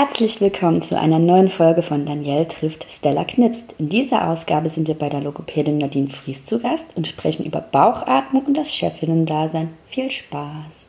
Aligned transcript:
Herzlich 0.00 0.40
willkommen 0.40 0.80
zu 0.80 0.96
einer 0.96 1.18
neuen 1.18 1.48
Folge 1.48 1.82
von 1.82 2.06
Danielle 2.06 2.46
trifft 2.46 2.86
Stella 2.88 3.24
Knipst. 3.24 3.74
In 3.78 3.88
dieser 3.88 4.28
Ausgabe 4.28 4.68
sind 4.68 4.86
wir 4.86 4.94
bei 4.94 5.08
der 5.08 5.20
Logopädin 5.20 5.78
Nadine 5.78 6.08
Fries 6.08 6.44
zu 6.44 6.60
Gast 6.60 6.86
und 6.94 7.08
sprechen 7.08 7.44
über 7.44 7.60
Bauchatmung 7.60 8.44
und 8.44 8.56
das 8.56 8.72
Chefinnen-Dasein. 8.72 9.70
Viel 9.88 10.08
Spaß! 10.08 10.86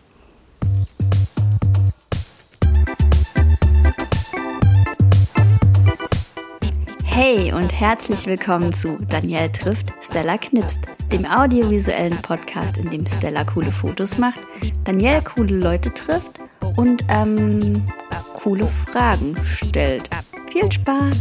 Hey 7.04 7.52
und 7.52 7.74
herzlich 7.80 8.28
willkommen 8.28 8.74
zu 8.74 8.96
Danielle 9.10 9.52
trifft 9.52 9.92
Stella 10.02 10.38
Knipst, 10.38 10.82
dem 11.12 11.26
audiovisuellen 11.26 12.22
Podcast, 12.22 12.78
in 12.78 12.92
dem 12.92 13.08
Stella 13.08 13.44
coole 13.44 13.72
Fotos 13.72 14.20
macht, 14.20 14.42
Danielle 14.84 15.24
coole 15.24 15.56
Leute 15.56 15.92
trifft 15.96 16.40
und 16.78 17.04
ähm, 17.10 17.84
coole 18.44 18.66
Fragen 18.66 19.36
stellt. 19.46 20.10
Viel 20.50 20.72
Spaß! 20.72 21.16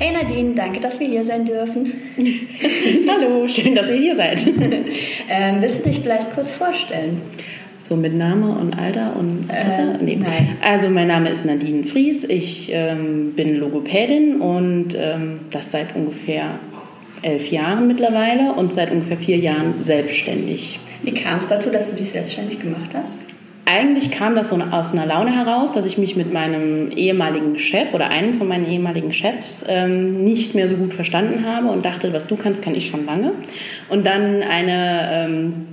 Hey 0.00 0.12
Nadine, 0.12 0.54
danke, 0.54 0.80
dass 0.80 0.98
wir 0.98 1.08
hier 1.08 1.24
sein 1.24 1.44
dürfen. 1.44 1.92
Hallo, 3.08 3.46
schön, 3.48 3.74
dass 3.74 3.88
ihr 3.88 3.96
hier 3.96 4.16
seid. 4.16 4.40
ähm, 5.28 5.56
willst 5.60 5.80
du 5.80 5.88
dich 5.88 6.00
vielleicht 6.00 6.34
kurz 6.34 6.52
vorstellen? 6.52 7.22
So 7.82 7.96
mit 7.96 8.14
Name 8.14 8.50
und 8.50 8.76
Alter 8.78 9.16
und 9.16 9.48
Alter? 9.48 10.00
Äh, 10.00 10.04
nee. 10.04 10.16
Nein. 10.16 10.56
Also 10.62 10.90
mein 10.90 11.08
Name 11.08 11.30
ist 11.30 11.44
Nadine 11.44 11.84
Fries, 11.84 12.24
ich 12.24 12.70
ähm, 12.72 13.34
bin 13.34 13.56
Logopädin 13.56 14.40
und 14.40 14.94
ähm, 14.96 15.40
das 15.50 15.70
seit 15.70 15.94
ungefähr 15.94 16.58
elf 17.22 17.50
Jahren 17.50 17.86
mittlerweile 17.86 18.52
und 18.52 18.72
seit 18.72 18.90
ungefähr 18.90 19.16
vier 19.16 19.38
Jahren 19.38 19.82
selbstständig. 19.82 20.78
Wie 21.02 21.12
kam 21.12 21.38
es 21.38 21.48
dazu, 21.48 21.70
dass 21.70 21.90
du 21.90 21.96
dich 21.96 22.10
selbstständig 22.10 22.60
gemacht 22.60 22.90
hast? 22.92 23.28
Eigentlich 23.70 24.10
kam 24.10 24.34
das 24.34 24.48
so 24.48 24.56
aus 24.70 24.92
einer 24.92 25.04
Laune 25.04 25.30
heraus, 25.30 25.72
dass 25.72 25.84
ich 25.84 25.98
mich 25.98 26.16
mit 26.16 26.32
meinem 26.32 26.90
ehemaligen 26.90 27.58
Chef 27.58 27.92
oder 27.92 28.08
einem 28.08 28.38
von 28.38 28.48
meinen 28.48 28.66
ehemaligen 28.66 29.12
Chefs 29.12 29.62
ähm, 29.68 30.24
nicht 30.24 30.54
mehr 30.54 30.68
so 30.68 30.74
gut 30.74 30.94
verstanden 30.94 31.44
habe 31.44 31.68
und 31.68 31.84
dachte, 31.84 32.14
was 32.14 32.26
du 32.26 32.36
kannst, 32.36 32.62
kann 32.62 32.74
ich 32.74 32.88
schon 32.88 33.04
lange. 33.04 33.32
Und 33.90 34.06
dann 34.06 34.42
eine 34.42 35.10
ähm, 35.12 35.66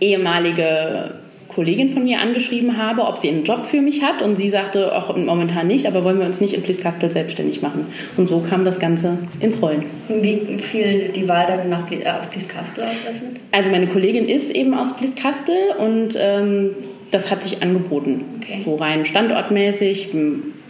ehemalige 0.00 1.14
Kollegin 1.56 1.88
von 1.88 2.04
mir 2.04 2.20
angeschrieben 2.20 2.76
habe, 2.76 3.02
ob 3.04 3.16
sie 3.16 3.30
einen 3.30 3.42
Job 3.42 3.64
für 3.64 3.80
mich 3.80 4.02
hat. 4.02 4.20
Und 4.20 4.36
sie 4.36 4.50
sagte, 4.50 4.94
auch 4.94 5.16
momentan 5.16 5.66
nicht, 5.66 5.86
aber 5.86 6.04
wollen 6.04 6.18
wir 6.18 6.26
uns 6.26 6.38
nicht 6.38 6.52
in 6.52 6.62
Pliskastel 6.62 7.10
selbstständig 7.10 7.62
machen. 7.62 7.86
Und 8.18 8.28
so 8.28 8.40
kam 8.40 8.66
das 8.66 8.78
Ganze 8.78 9.16
ins 9.40 9.60
Rollen. 9.62 9.86
Wie 10.08 10.58
viel 10.58 11.08
die 11.08 11.26
Wahl 11.26 11.46
dann 11.46 11.70
nach, 11.70 11.90
äh, 11.90 12.06
auf 12.06 12.30
Pliskastel 12.30 12.84
ausrechnet? 12.84 13.40
Also 13.52 13.70
meine 13.70 13.86
Kollegin 13.86 14.28
ist 14.28 14.54
eben 14.54 14.74
aus 14.74 14.94
Pliskastel 14.98 15.56
und 15.78 16.10
ähm, 16.20 16.72
das 17.10 17.30
hat 17.30 17.42
sich 17.42 17.62
angeboten. 17.62 18.24
Okay. 18.36 18.60
So 18.62 18.74
rein 18.74 19.06
standortmäßig, 19.06 20.10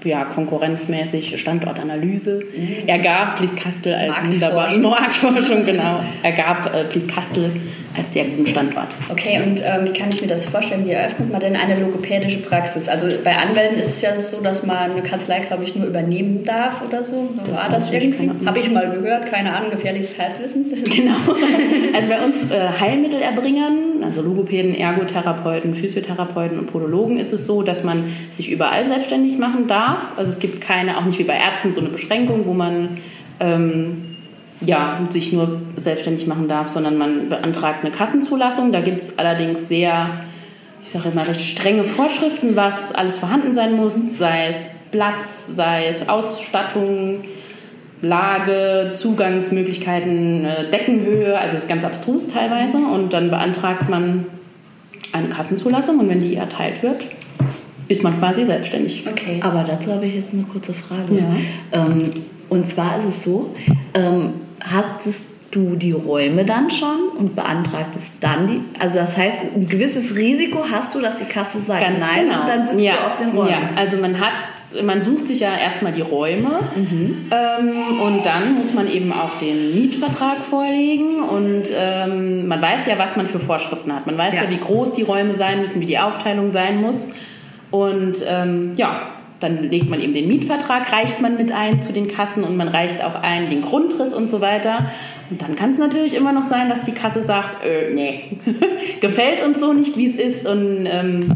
ja, 0.04 0.24
konkurrenzmäßig, 0.24 1.38
Standortanalyse. 1.40 2.40
Mhm. 2.56 2.88
ergab 2.88 3.36
Pliskastel 3.36 3.94
als 3.94 4.16
wunderbare 4.24 4.78
Marktforschung, 4.78 5.64
genau. 5.64 6.00
Ergab 6.22 6.74
äh, 6.74 6.84
Pliskastel 6.84 7.52
als 7.96 8.12
sehr 8.12 8.24
guten 8.24 8.46
Standort. 8.46 8.88
Okay, 9.08 9.40
und 9.44 9.60
ähm, 9.64 9.84
wie 9.84 9.98
kann 9.98 10.10
ich 10.10 10.20
mir 10.20 10.28
das 10.28 10.46
vorstellen? 10.46 10.84
Wie 10.84 10.90
eröffnet 10.90 11.30
man 11.30 11.40
denn 11.40 11.56
eine 11.56 11.80
logopädische 11.80 12.38
Praxis? 12.38 12.88
Also 12.88 13.06
bei 13.24 13.36
Anwälten 13.36 13.78
ist 13.78 13.96
es 13.96 14.02
ja 14.02 14.18
so, 14.18 14.40
dass 14.40 14.64
man 14.64 14.92
eine 14.92 15.02
Kanzlei, 15.02 15.40
glaube 15.40 15.64
ich, 15.64 15.74
nur 15.74 15.86
übernehmen 15.86 16.44
darf 16.44 16.82
oder 16.86 17.02
so. 17.02 17.28
Das 17.46 17.62
War 17.62 17.70
das 17.70 17.90
irgendwie? 17.90 18.30
Habe 18.44 18.58
ich 18.58 18.70
mal 18.70 18.90
gehört, 18.90 19.26
keine 19.26 19.52
Ahnung, 19.52 19.70
gefährliches 19.70 20.18
Halbwissen. 20.18 20.66
Genau. 20.96 21.14
Also 21.94 22.08
bei 22.08 22.24
uns 22.24 22.42
äh, 22.50 22.68
Heilmittelerbringern, 22.80 23.85
also 24.06 24.22
Logopäden, 24.22 24.74
Ergotherapeuten, 24.74 25.74
Physiotherapeuten 25.74 26.58
und 26.58 26.66
Podologen 26.66 27.18
ist 27.18 27.32
es 27.32 27.46
so, 27.46 27.62
dass 27.62 27.84
man 27.84 28.04
sich 28.30 28.50
überall 28.50 28.84
selbstständig 28.84 29.38
machen 29.38 29.66
darf. 29.66 30.12
Also 30.16 30.30
es 30.30 30.38
gibt 30.38 30.60
keine, 30.60 30.96
auch 30.96 31.04
nicht 31.04 31.18
wie 31.18 31.24
bei 31.24 31.36
Ärzten, 31.36 31.72
so 31.72 31.80
eine 31.80 31.90
Beschränkung, 31.90 32.46
wo 32.46 32.54
man 32.54 32.98
ähm, 33.40 34.16
ja, 34.60 35.00
sich 35.10 35.32
nur 35.32 35.60
selbstständig 35.76 36.26
machen 36.26 36.48
darf, 36.48 36.68
sondern 36.68 36.96
man 36.96 37.28
beantragt 37.28 37.80
eine 37.82 37.90
Kassenzulassung. 37.90 38.72
Da 38.72 38.80
gibt 38.80 39.02
es 39.02 39.18
allerdings 39.18 39.68
sehr, 39.68 40.20
ich 40.82 40.90
sage 40.90 41.10
mal, 41.10 41.26
recht 41.26 41.42
strenge 41.42 41.84
Vorschriften, 41.84 42.56
was 42.56 42.94
alles 42.94 43.18
vorhanden 43.18 43.52
sein 43.52 43.74
muss, 43.76 44.16
sei 44.16 44.46
es 44.46 44.70
Platz, 44.90 45.48
sei 45.48 45.88
es 45.88 46.08
Ausstattung, 46.08 47.24
Lage, 48.02 48.90
Zugangsmöglichkeiten, 48.92 50.44
äh, 50.44 50.70
Deckenhöhe, 50.70 51.38
also 51.38 51.56
ist 51.56 51.68
ganz 51.68 51.84
abstrus 51.84 52.28
teilweise. 52.28 52.78
Und 52.78 53.12
dann 53.12 53.30
beantragt 53.30 53.88
man 53.88 54.26
eine 55.12 55.28
Kassenzulassung 55.28 55.98
und 55.98 56.08
wenn 56.08 56.20
die 56.20 56.36
erteilt 56.36 56.82
wird, 56.82 57.06
ist 57.88 58.02
man 58.02 58.18
quasi 58.18 58.44
selbstständig. 58.44 59.04
Okay. 59.10 59.40
Aber 59.42 59.64
dazu 59.64 59.92
habe 59.92 60.06
ich 60.06 60.14
jetzt 60.14 60.32
eine 60.34 60.42
kurze 60.42 60.74
Frage. 60.74 61.14
Ja. 61.14 61.84
Ähm, 61.84 62.10
und 62.48 62.70
zwar 62.70 62.98
ist 62.98 63.06
es 63.08 63.24
so, 63.24 63.54
ähm, 63.94 64.34
hattest 64.60 65.20
du 65.50 65.76
die 65.76 65.92
Räume 65.92 66.44
dann 66.44 66.70
schon 66.70 67.08
und 67.16 67.34
beantragtest 67.34 68.12
dann 68.20 68.46
die, 68.46 68.60
also 68.78 68.98
das 68.98 69.16
heißt, 69.16 69.36
ein 69.54 69.68
gewisses 69.68 70.16
Risiko 70.16 70.64
hast 70.70 70.94
du, 70.94 71.00
dass 71.00 71.16
die 71.16 71.24
Kasse 71.24 71.58
sagt 71.66 71.80
Ganz 71.80 72.00
nein 72.00 72.26
genau. 72.26 72.40
und 72.40 72.48
dann 72.48 72.68
sitzt 72.68 72.80
ja. 72.80 72.92
du 72.92 73.06
auf 73.06 73.16
den 73.16 73.30
Räumen. 73.30 73.50
Ja, 73.50 73.70
also 73.76 73.96
man 73.96 74.20
hat, 74.20 74.32
man 74.82 75.02
sucht 75.02 75.28
sich 75.28 75.40
ja 75.40 75.56
erstmal 75.56 75.92
die 75.92 76.02
Räume 76.02 76.60
mhm. 76.74 77.30
ähm, 77.30 78.00
und 78.00 78.26
dann 78.26 78.54
muss 78.54 78.72
man 78.72 78.90
eben 78.90 79.12
auch 79.12 79.38
den 79.38 79.74
Mietvertrag 79.74 80.42
vorlegen 80.42 81.22
und 81.22 81.64
ähm, 81.74 82.48
man 82.48 82.60
weiß 82.60 82.86
ja, 82.86 82.98
was 82.98 83.16
man 83.16 83.26
für 83.26 83.38
Vorschriften 83.38 83.94
hat. 83.94 84.06
Man 84.06 84.18
weiß 84.18 84.34
ja. 84.34 84.44
ja, 84.44 84.50
wie 84.50 84.58
groß 84.58 84.92
die 84.92 85.02
Räume 85.02 85.36
sein 85.36 85.60
müssen, 85.60 85.80
wie 85.80 85.86
die 85.86 85.98
Aufteilung 85.98 86.50
sein 86.50 86.80
muss 86.80 87.10
und 87.70 88.24
ähm, 88.28 88.72
ja, 88.76 89.08
dann 89.40 89.64
legt 89.64 89.90
man 89.90 90.00
eben 90.00 90.14
den 90.14 90.28
Mietvertrag, 90.28 90.90
reicht 90.92 91.20
man 91.20 91.36
mit 91.36 91.52
ein 91.52 91.78
zu 91.78 91.92
den 91.92 92.08
Kassen 92.08 92.42
und 92.42 92.56
man 92.56 92.68
reicht 92.68 93.04
auch 93.04 93.22
ein 93.22 93.50
den 93.50 93.62
Grundriss 93.62 94.14
und 94.14 94.30
so 94.30 94.40
weiter. 94.40 94.90
Und 95.28 95.42
dann 95.42 95.56
kann 95.56 95.70
es 95.70 95.78
natürlich 95.78 96.16
immer 96.16 96.32
noch 96.32 96.44
sein, 96.44 96.68
dass 96.68 96.82
die 96.82 96.92
Kasse 96.92 97.22
sagt, 97.22 97.64
äh, 97.64 97.92
nee, 97.92 98.38
gefällt 99.00 99.44
uns 99.44 99.60
so 99.60 99.72
nicht, 99.72 99.96
wie 99.96 100.06
es 100.06 100.16
ist 100.16 100.46
und 100.46 100.86
ähm, 100.90 101.32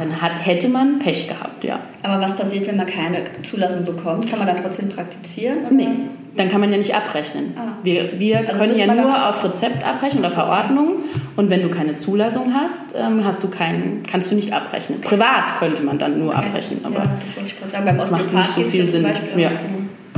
dann 0.00 0.20
hat, 0.20 0.44
hätte 0.44 0.68
man 0.68 0.98
Pech 0.98 1.28
gehabt, 1.28 1.62
ja. 1.62 1.80
Aber 2.02 2.22
was 2.22 2.34
passiert, 2.34 2.66
wenn 2.66 2.76
man 2.76 2.86
keine 2.86 3.22
Zulassung 3.42 3.84
bekommt? 3.84 4.28
Kann 4.28 4.38
man 4.38 4.48
dann 4.48 4.56
trotzdem 4.56 4.88
praktizieren? 4.88 5.58
Oder? 5.66 5.74
Nee, 5.74 5.88
dann 6.36 6.48
kann 6.48 6.60
man 6.60 6.72
ja 6.72 6.78
nicht 6.78 6.94
abrechnen. 6.94 7.54
Ah. 7.56 7.76
Wir, 7.82 8.18
wir 8.18 8.38
also 8.38 8.52
können 8.58 8.78
ja 8.78 8.92
nur 8.92 9.28
auf 9.28 9.44
Rezept 9.44 9.86
abrechnen 9.86 10.20
oder 10.20 10.30
Verordnung. 10.30 11.02
Und 11.36 11.50
wenn 11.50 11.62
du 11.62 11.68
keine 11.68 11.96
Zulassung 11.96 12.54
hast, 12.54 12.94
ähm, 12.98 13.24
hast 13.24 13.42
du 13.42 13.48
keinen, 13.48 14.02
kannst 14.10 14.30
du 14.30 14.34
nicht 14.34 14.52
abrechnen. 14.52 15.02
Privat 15.02 15.58
könnte 15.58 15.82
man 15.82 15.98
dann 15.98 16.18
nur 16.18 16.30
okay. 16.30 16.46
abrechnen. 16.46 16.84
Aber 16.84 16.96
ja, 16.96 17.02
das 17.02 17.36
wollte 17.36 17.50
ich 17.50 17.58
gerade 17.58 17.70
sagen. 17.70 17.84
Beim 17.84 17.96
macht 17.96 18.32
nicht 18.32 18.54
so 18.54 18.62
viel 18.62 18.88
Sinn. 18.88 19.06
Ja. 19.36 19.50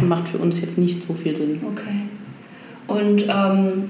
Macht 0.00 0.28
für 0.28 0.38
uns 0.38 0.60
jetzt 0.60 0.78
nicht 0.78 1.06
so 1.06 1.14
viel 1.14 1.34
Sinn. 1.34 1.60
Okay. 1.72 2.02
Und 2.86 3.22
ähm, 3.22 3.88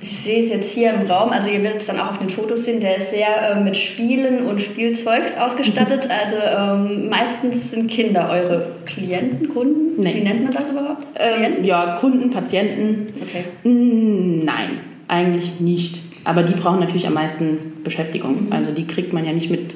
ich 0.00 0.16
sehe 0.16 0.44
es 0.44 0.50
jetzt 0.50 0.72
hier 0.72 0.92
im 0.92 1.06
Raum, 1.06 1.30
also 1.30 1.48
ihr 1.48 1.62
werdet 1.62 1.80
es 1.80 1.86
dann 1.88 1.98
auch 1.98 2.10
auf 2.10 2.18
den 2.18 2.30
Fotos 2.30 2.64
sehen, 2.64 2.80
der 2.80 2.98
ist 2.98 3.10
sehr 3.10 3.50
äh, 3.50 3.60
mit 3.60 3.76
Spielen 3.76 4.46
und 4.46 4.60
Spielzeugs 4.60 5.36
ausgestattet. 5.36 6.08
Also 6.08 6.36
ähm, 6.36 7.08
meistens 7.08 7.70
sind 7.70 7.90
Kinder 7.90 8.28
eure 8.30 8.70
Klienten, 8.86 9.48
Kunden? 9.48 10.00
Nee. 10.00 10.14
Wie 10.14 10.20
nennt 10.20 10.44
man 10.44 10.52
das 10.52 10.70
überhaupt? 10.70 11.06
Ähm, 11.16 11.64
ja, 11.64 11.96
Kunden, 11.96 12.30
Patienten. 12.30 13.12
Okay. 13.20 13.44
Nein, 13.64 14.78
eigentlich 15.08 15.58
nicht. 15.58 15.98
Aber 16.22 16.44
die 16.44 16.54
brauchen 16.54 16.78
natürlich 16.78 17.06
am 17.08 17.14
meisten 17.14 17.82
Beschäftigung. 17.82 18.46
Mhm. 18.46 18.52
Also 18.52 18.70
die 18.70 18.86
kriegt 18.86 19.12
man 19.12 19.24
ja 19.24 19.32
nicht 19.32 19.50
mit, 19.50 19.74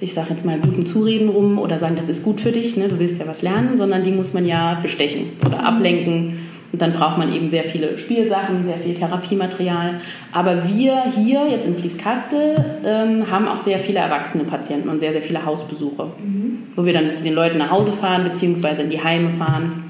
ich 0.00 0.12
sage 0.12 0.30
jetzt 0.30 0.44
mal, 0.44 0.58
guten 0.58 0.86
Zureden 0.86 1.28
rum 1.28 1.58
oder 1.60 1.78
sagen, 1.78 1.94
das 1.94 2.08
ist 2.08 2.24
gut 2.24 2.40
für 2.40 2.50
dich, 2.50 2.76
ne, 2.76 2.88
du 2.88 2.98
willst 2.98 3.20
ja 3.20 3.28
was 3.28 3.42
lernen, 3.42 3.76
sondern 3.76 4.02
die 4.02 4.10
muss 4.10 4.34
man 4.34 4.44
ja 4.44 4.80
bestechen 4.82 5.28
oder 5.44 5.58
mhm. 5.58 5.66
ablenken 5.66 6.45
und 6.76 6.82
dann 6.82 6.92
braucht 6.92 7.16
man 7.16 7.32
eben 7.32 7.48
sehr 7.48 7.62
viele 7.62 7.96
Spielsachen, 7.96 8.62
sehr 8.62 8.76
viel 8.76 8.92
Therapiematerial. 8.92 9.98
Aber 10.30 10.68
wir 10.68 11.04
hier 11.04 11.48
jetzt 11.48 11.66
in 11.66 11.74
Plieskastel 11.74 12.54
ähm, 12.84 13.30
haben 13.30 13.48
auch 13.48 13.56
sehr 13.56 13.78
viele 13.78 14.00
erwachsene 14.00 14.44
Patienten 14.44 14.90
und 14.90 14.98
sehr, 14.98 15.12
sehr 15.12 15.22
viele 15.22 15.46
Hausbesuche, 15.46 16.04
mhm. 16.04 16.64
wo 16.76 16.84
wir 16.84 16.92
dann 16.92 17.10
zu 17.10 17.24
den 17.24 17.32
Leuten 17.32 17.56
nach 17.56 17.70
Hause 17.70 17.92
fahren 17.92 18.24
beziehungsweise 18.24 18.82
in 18.82 18.90
die 18.90 19.02
Heime 19.02 19.30
fahren. 19.30 19.84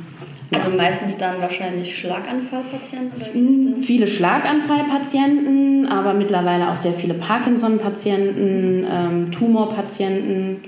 Also 0.52 0.70
meistens 0.76 1.16
dann 1.16 1.40
wahrscheinlich 1.40 1.99
Schlaganfallpatienten? 1.99 3.10
Oder 3.16 3.34
wie 3.34 3.49
ist 3.49 3.78
das? 3.78 3.84
Viele 3.84 4.06
Schlaganfallpatienten, 4.06 5.88
aber 5.88 6.14
mittlerweile 6.14 6.70
auch 6.70 6.76
sehr 6.76 6.93
viele 6.93 7.14
Parkinson-Patienten, 7.14 8.87
ähm, 8.88 9.32
Tumorpatienten 9.32 10.58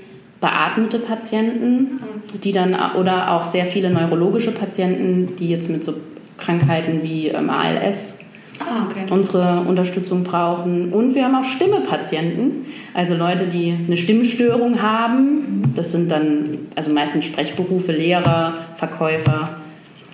beatmete 0.41 0.99
Patienten, 0.99 1.99
die 2.43 2.51
dann 2.51 2.75
oder 2.97 3.31
auch 3.31 3.51
sehr 3.51 3.65
viele 3.65 3.89
neurologische 3.89 4.51
Patienten, 4.51 5.35
die 5.37 5.49
jetzt 5.49 5.69
mit 5.69 5.83
so 5.83 5.93
Krankheiten 6.39 7.03
wie 7.03 7.27
ähm, 7.27 7.49
ALS 7.49 8.15
ah, 8.59 8.87
okay. 8.89 9.05
unsere 9.09 9.61
Unterstützung 9.61 10.23
brauchen. 10.23 10.93
Und 10.93 11.15
wir 11.15 11.25
haben 11.25 11.35
auch 11.35 11.43
Stimmepatienten, 11.43 12.65
also 12.93 13.15
Leute, 13.15 13.47
die 13.47 13.75
eine 13.85 13.97
Stimmstörung 13.97 14.81
haben. 14.81 15.61
Das 15.75 15.91
sind 15.91 16.09
dann 16.09 16.57
also 16.75 16.91
meistens 16.91 17.25
Sprechberufe, 17.25 17.91
Lehrer, 17.91 18.53
Verkäufer. 18.75 19.57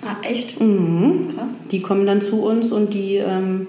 Ah, 0.01 0.17
echt? 0.21 0.59
Mhm. 0.61 1.29
Krass. 1.35 1.69
Die 1.71 1.81
kommen 1.81 2.05
dann 2.05 2.21
zu 2.21 2.41
uns 2.41 2.71
und 2.71 2.93
die 2.93 3.15
ähm, 3.15 3.67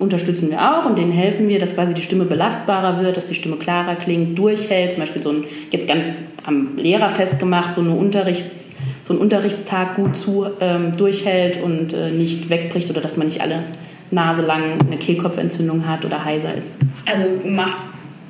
unterstützen 0.00 0.50
wir 0.50 0.58
auch 0.60 0.86
und 0.86 0.98
denen 0.98 1.12
helfen 1.12 1.48
wir, 1.48 1.60
dass 1.60 1.74
quasi 1.74 1.94
die 1.94 2.00
Stimme 2.00 2.24
belastbarer 2.24 3.02
wird, 3.02 3.16
dass 3.16 3.26
die 3.26 3.34
Stimme 3.34 3.56
klarer 3.56 3.94
klingt, 3.94 4.36
durchhält. 4.36 4.92
Zum 4.92 5.00
Beispiel 5.00 5.22
so 5.22 5.30
ein, 5.30 5.44
jetzt 5.70 5.86
ganz 5.86 6.06
am 6.44 6.76
Lehrer 6.76 7.10
festgemacht, 7.10 7.74
so, 7.74 7.82
eine 7.82 7.92
Unterrichts, 7.92 8.66
so 9.02 9.12
ein 9.12 9.18
Unterrichtstag 9.18 9.96
gut 9.96 10.16
zu, 10.16 10.46
ähm, 10.60 10.96
durchhält 10.96 11.62
und 11.62 11.92
äh, 11.92 12.10
nicht 12.10 12.48
wegbricht 12.48 12.90
oder 12.90 13.02
dass 13.02 13.18
man 13.18 13.26
nicht 13.26 13.42
alle 13.42 13.64
Nase 14.10 14.42
lang 14.42 14.80
eine 14.84 14.96
Kehlkopfentzündung 14.96 15.86
hat 15.86 16.04
oder 16.04 16.24
heiser 16.24 16.54
ist. 16.54 16.74
Also 17.06 17.24
macht 17.44 17.76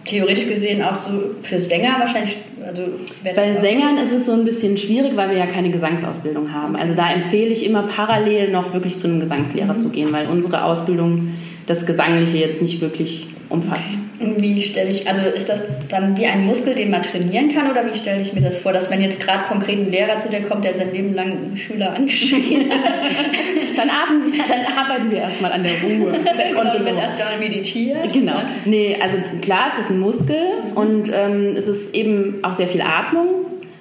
theoretisch 0.05 0.49
gesehen 0.49 0.83
auch 0.83 0.97
so 0.97 1.11
für 1.43 1.61
Sänger 1.61 2.01
wahrscheinlich. 2.01 2.37
Also 2.67 2.83
Bei 3.23 3.55
Sängern 3.55 3.97
ist 3.99 4.13
es 4.13 4.27
so 4.27 4.33
ein 4.33 4.45
bisschen 4.45 4.77
schwierig, 4.77 5.13
weil 5.15 5.31
wir 5.31 5.39
ja 5.39 5.47
keine 5.47 5.71
Gesangsausbildung 5.71 6.53
haben. 6.53 6.75
Also 6.75 6.95
da 6.95 7.13
empfehle 7.13 7.51
ich 7.51 7.65
immer 7.65 7.85
parallel 7.85 8.51
noch 8.51 8.75
wirklich 8.75 8.99
zu 8.99 9.07
einem 9.07 9.21
Gesangslehrer 9.21 9.75
mhm. 9.75 9.79
zu 9.79 9.89
gehen, 9.91 10.13
weil 10.13 10.27
unsere 10.27 10.65
Ausbildung 10.65 11.29
das 11.67 11.87
Gesangliche 11.87 12.39
jetzt 12.39 12.63
nicht 12.63 12.81
wirklich 12.81 13.27
umfasst. 13.49 13.91
Und 14.21 14.41
wie 14.43 14.61
stelle 14.61 14.91
ich, 14.91 15.09
also 15.09 15.23
ist 15.23 15.49
das 15.49 15.63
dann 15.89 16.17
wie 16.17 16.27
ein 16.27 16.45
Muskel, 16.45 16.75
den 16.75 16.91
man 16.91 17.03
trainieren 17.03 17.53
kann 17.53 17.71
oder 17.71 17.91
wie 17.91 17.97
stelle 17.97 18.21
ich 18.21 18.35
mir 18.35 18.43
das 18.43 18.59
vor, 18.59 18.73
dass 18.73 18.91
wenn 18.91 19.01
jetzt 19.01 19.19
gerade 19.19 19.45
konkret 19.45 19.79
ein 19.79 19.91
Lehrer 19.91 20.19
zu 20.19 20.29
dir 20.29 20.43
kommt, 20.43 20.65
der 20.65 20.75
sein 20.75 20.93
Leben 20.93 21.15
lang 21.15 21.33
einen 21.33 21.57
Schüler 21.57 21.95
angeschrien 21.95 22.71
hat? 22.71 23.01
dann, 23.77 23.89
arbeiten, 23.89 24.33
dann 24.47 24.77
arbeiten 24.77 25.11
wir 25.11 25.19
erstmal 25.19 25.53
an 25.53 25.63
der 25.63 25.73
Ruhe. 25.83 26.13
Der 26.13 26.55
konnte 26.55 26.81
man 26.81 26.97
erst 26.97 27.19
mal 27.19 27.39
meditieren. 27.39 28.13
Genau. 28.13 28.43
Nee, 28.67 28.99
also 29.01 29.17
klar, 29.41 29.73
es 29.73 29.87
ist 29.87 29.91
ein 29.91 29.99
Muskel 29.99 30.37
mhm. 30.37 30.77
und 30.77 31.11
ähm, 31.13 31.57
es 31.57 31.67
ist 31.67 31.95
eben 31.95 32.41
auch 32.43 32.53
sehr 32.53 32.69
viel 32.69 32.83
Atmung, 32.83 33.29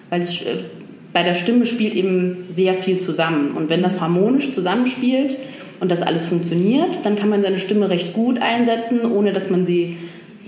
weil 0.09 0.21
es, 0.21 0.41
äh, 0.41 0.63
bei 1.11 1.23
der 1.23 1.33
Stimme 1.33 1.65
spielt 1.65 1.95
eben 1.95 2.45
sehr 2.47 2.75
viel 2.75 2.97
zusammen. 2.97 3.57
Und 3.57 3.69
wenn 3.69 3.83
das 3.83 3.99
harmonisch 3.99 4.51
zusammenspielt, 4.51 5.37
und 5.79 5.91
das 5.91 6.01
alles 6.01 6.25
funktioniert, 6.25 7.05
dann 7.05 7.15
kann 7.15 7.29
man 7.29 7.41
seine 7.41 7.59
Stimme 7.59 7.89
recht 7.89 8.13
gut 8.13 8.41
einsetzen, 8.41 9.11
ohne 9.11 9.33
dass 9.33 9.49
man 9.49 9.65
sie 9.65 9.97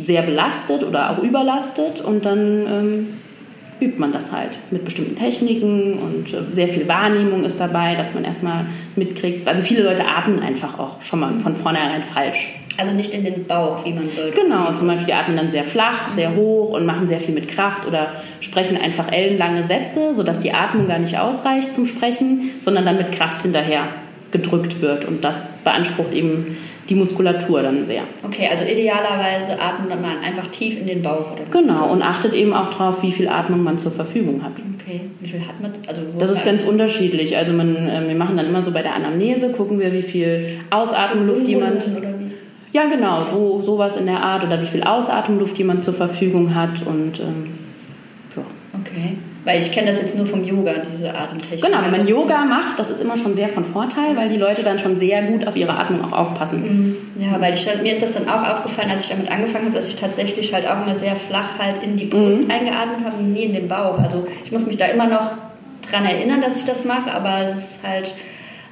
sehr 0.02 0.22
belastet 0.22 0.84
oder 0.84 1.12
auch 1.12 1.24
überlastet 1.24 2.02
und 2.02 2.26
dann 2.26 2.68
ähm, 2.68 3.08
übt 3.82 4.00
man 4.00 4.12
das 4.12 4.32
halt 4.32 4.60
mit 4.70 4.86
bestimmten 4.86 5.16
Techniken 5.16 5.98
und 6.00 6.34
äh, 6.34 6.54
sehr 6.54 6.68
viel 6.68 6.88
Wahrnehmung 6.88 7.44
ist 7.44 7.60
dabei, 7.60 7.96
dass 7.96 8.14
man 8.14 8.24
erstmal 8.24 8.66
mitkriegt. 8.96 9.48
Also 9.48 9.64
viele 9.64 9.84
Leute 9.84 10.06
atmen 10.06 10.40
einfach 10.40 10.80
auch 10.80 11.02
schon 11.02 11.20
mal 11.20 11.40
von 11.40 11.56
vornherein 11.56 12.04
falsch. 12.04 12.50
Also 12.78 12.94
nicht 12.94 13.14
in 13.14 13.26
den 13.26 13.46
Bauch, 13.46 13.84
wie 13.86 13.94
man 13.94 14.10
sollte. 14.10 14.40
Genau, 14.40 14.72
zum 14.72 14.88
Beispiel 14.88 15.08
die 15.08 15.14
atmen 15.14 15.36
dann 15.36 15.50
sehr 15.50 15.64
flach, 15.64 16.08
sehr 16.08 16.36
hoch 16.36 16.70
und 16.70 16.86
machen 16.86 17.08
sehr 17.08 17.20
viel 17.20 17.34
mit 17.34 17.48
Kraft 17.48 17.86
oder 17.86 18.14
sprechen 18.40 18.78
einfach 18.78 19.12
ellenlange 19.12 19.64
Sätze, 19.64 20.16
sodass 20.16 20.40
die 20.40 20.54
Atmung 20.54 20.88
gar 20.88 21.00
nicht 21.00 21.20
ausreicht 21.20 21.74
zum 21.74 21.86
Sprechen, 21.86 22.52
sondern 22.62 22.86
dann 22.86 22.98
mit 22.98 23.12
Kraft 23.12 23.42
hinterher 23.42 23.88
gedrückt 24.32 24.82
wird. 24.82 25.06
Und 25.06 25.24
das 25.24 25.46
beansprucht 25.64 26.14
eben 26.14 26.58
die 26.90 26.96
Muskulatur 26.96 27.62
dann 27.62 27.86
sehr. 27.86 28.04
Okay, 28.24 28.48
also 28.52 28.66
idealerweise 28.66 29.60
atmet 29.60 30.02
man 30.02 30.18
einfach 30.18 30.48
tief 30.48 30.80
in 30.80 30.88
den 30.88 31.02
Bauch. 31.02 31.34
Oder 31.34 31.44
genau, 31.50 31.88
und 31.88 32.02
achtet 32.02 32.34
eben 32.34 32.54
auch 32.54 32.72
darauf, 32.72 33.02
wie 33.04 33.12
viel 33.12 33.30
Atmung 33.30 33.64
man 33.64 33.78
zur 33.78 33.92
Verfügung 33.92 34.44
hat. 34.44 34.54
Okay, 34.80 35.02
wie 35.20 35.30
viel 35.30 35.42
hat 35.42 35.62
man? 35.62 35.72
Also 35.88 36.02
das 36.18 36.32
ist 36.32 36.44
ganz 36.44 36.64
unterschiedlich. 36.64 37.38
Also 37.38 37.54
man, 37.54 37.76
äh, 37.88 38.08
wir 38.08 38.16
machen 38.16 38.36
dann 38.36 38.48
immer 38.48 38.62
so 38.62 38.72
bei 38.72 38.82
der 38.82 38.96
Anamnese, 38.96 39.52
gucken 39.52 39.80
wir, 39.80 39.94
wie 39.94 40.04
viel 40.04 40.60
Ausatemluft 40.70 41.48
jemand... 41.48 41.88
Ja, 42.74 42.88
genau, 42.88 43.26
so 43.30 43.62
sowas 43.62 43.98
in 43.98 44.06
der 44.06 44.24
Art 44.24 44.46
oder 44.46 44.62
wie 44.62 44.66
viel 44.66 44.84
Ausatemluft 44.84 45.58
jemand 45.58 45.82
zur 45.82 45.94
Verfügung 45.94 46.56
hat 46.56 46.86
und 46.86 47.20
ähm, 47.20 47.52
ja. 48.36 48.44
Okay. 48.80 49.18
Weil 49.44 49.60
ich 49.60 49.72
kenne 49.72 49.88
das 49.88 50.00
jetzt 50.00 50.16
nur 50.16 50.28
vom 50.28 50.44
Yoga, 50.44 50.74
diese 50.92 51.16
Atemtechnik. 51.16 51.64
Genau, 51.64 51.82
wenn 51.82 51.92
man 51.92 52.08
Yoga 52.08 52.46
macht, 52.46 52.78
das 52.78 52.92
ist 52.92 53.02
immer 53.02 53.18
schon 53.18 53.36
sehr 53.36 53.50
von 53.50 53.66
Vorteil, 53.66 54.16
weil 54.16 54.30
die 54.30 54.38
Leute 54.38 54.62
dann 54.62 54.78
schon 54.78 54.98
sehr 54.98 55.24
gut 55.24 55.48
auf 55.48 55.56
ihre 55.56 55.76
Atmung 55.78 56.04
auch 56.04 56.12
aufpassen. 56.12 56.62
Mhm. 57.16 57.24
Ja, 57.24 57.42
weil 57.42 57.56
ich, 57.56 57.68
mir 57.82 57.92
ist 57.92 58.04
das 58.04 58.14
dann 58.14 58.30
auch 58.30 58.48
aufgefallen, 58.48 58.92
als 58.92 59.04
ich 59.04 59.10
damit 59.10 59.32
angefangen 59.32 59.66
habe, 59.66 59.76
dass 59.76 59.88
ich 59.88 59.96
tatsächlich 59.96 60.54
halt 60.54 60.68
auch 60.68 60.86
immer 60.86 60.94
sehr 60.94 61.16
flach 61.16 61.58
halt 61.58 61.82
in 61.82 61.98
die 61.98 62.06
Brust 62.06 62.44
mhm. 62.44 62.52
eingeatmet 62.52 63.04
habe 63.04 63.18
und 63.18 63.34
nie 63.34 63.46
in 63.46 63.54
den 63.54 63.68
Bauch. 63.68 63.98
Also 63.98 64.28
ich 64.46 64.52
muss 64.52 64.68
mich 64.68 64.78
da 64.78 64.86
immer 64.86 65.08
noch 65.08 65.32
dran 65.90 66.06
erinnern, 66.06 66.42
dass 66.42 66.58
ich 66.58 66.66
das 66.66 66.86
mache, 66.86 67.12
aber 67.12 67.48
es 67.48 67.56
ist 67.56 67.80
halt 67.84 68.14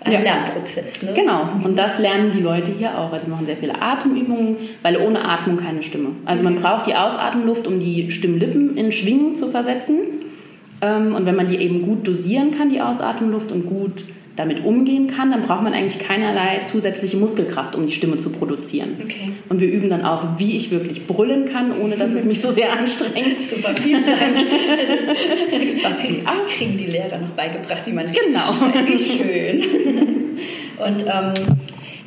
ein 0.01 0.13
ja. 0.13 0.19
Lernprozess. 0.19 1.01
Ne? 1.01 1.11
Genau, 1.13 1.49
und 1.63 1.77
das 1.77 1.99
lernen 1.99 2.31
die 2.31 2.39
Leute 2.39 2.71
hier 2.71 2.97
auch. 2.97 3.11
Also 3.11 3.27
machen 3.27 3.45
sehr 3.45 3.57
viele 3.57 3.81
Atemübungen, 3.81 4.57
weil 4.81 4.97
ohne 4.97 5.25
Atmung 5.25 5.57
keine 5.57 5.83
Stimme. 5.83 6.09
Also 6.25 6.43
man 6.43 6.55
braucht 6.55 6.85
die 6.85 6.95
Ausatemluft, 6.95 7.67
um 7.67 7.79
die 7.79 8.11
Stimmlippen 8.11 8.77
in 8.77 8.91
Schwingung 8.91 9.35
zu 9.35 9.49
versetzen. 9.49 9.97
Ähm, 10.81 11.15
und 11.15 11.25
wenn 11.25 11.35
man 11.35 11.47
die 11.47 11.57
eben 11.57 11.81
gut 11.81 12.07
dosieren 12.07 12.51
kann, 12.51 12.69
die 12.69 12.81
Ausatemluft, 12.81 13.51
und 13.51 13.65
gut 13.65 14.03
damit 14.39 14.63
umgehen 14.63 15.07
kann, 15.07 15.31
dann 15.31 15.41
braucht 15.41 15.63
man 15.63 15.73
eigentlich 15.73 15.99
keinerlei 15.99 16.61
zusätzliche 16.63 17.17
Muskelkraft, 17.17 17.75
um 17.75 17.85
die 17.85 17.91
Stimme 17.91 18.15
zu 18.15 18.29
produzieren. 18.29 18.91
Okay. 19.03 19.33
Und 19.49 19.59
wir 19.59 19.69
üben 19.69 19.89
dann 19.89 20.05
auch, 20.05 20.39
wie 20.39 20.55
ich 20.55 20.71
wirklich 20.71 21.05
brüllen 21.05 21.43
kann, 21.43 21.77
ohne 21.77 21.97
dass 21.97 22.13
es 22.13 22.23
mich 22.23 22.39
so 22.39 22.49
sehr 22.49 22.71
anstrengt. 22.71 23.37
Super, 23.37 23.75
vielen 23.75 24.05
Dank. 24.05 24.19
das 25.83 26.01
geht 26.01 26.25
auch. 26.25 26.47
Kriegen 26.47 26.77
die 26.77 26.85
Lehrer 26.85 27.17
noch 27.17 27.31
beigebracht, 27.31 27.81
wie 27.85 27.91
man 27.91 28.05
richtig 28.05 28.27
Genau. 28.27 28.53
Wie 28.85 28.97
schön. 28.97 29.63
Und 30.77 31.01
ähm, 31.01 31.57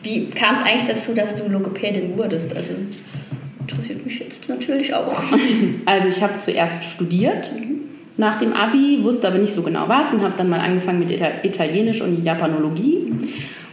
wie 0.02 0.30
kam 0.30 0.54
es 0.54 0.62
eigentlich 0.62 0.86
dazu, 0.86 1.14
dass 1.14 1.36
du 1.36 1.50
Logopädin 1.50 2.16
wurdest? 2.16 2.56
Also 2.56 2.72
das 2.72 3.76
interessiert 3.76 4.06
mich 4.06 4.18
jetzt 4.18 4.48
natürlich 4.48 4.94
auch. 4.94 5.22
Also 5.84 6.08
ich 6.08 6.22
habe 6.22 6.38
zuerst 6.38 6.82
studiert. 6.84 7.52
Mhm 7.52 7.81
nach 8.22 8.38
dem 8.38 8.54
Abi, 8.54 9.00
wusste 9.02 9.26
aber 9.26 9.38
nicht 9.38 9.52
so 9.52 9.62
genau 9.62 9.88
was 9.88 10.12
und 10.12 10.22
habe 10.22 10.32
dann 10.36 10.48
mal 10.48 10.60
angefangen 10.60 11.00
mit 11.00 11.10
Italienisch 11.10 12.00
und 12.00 12.24
Japanologie 12.24 13.12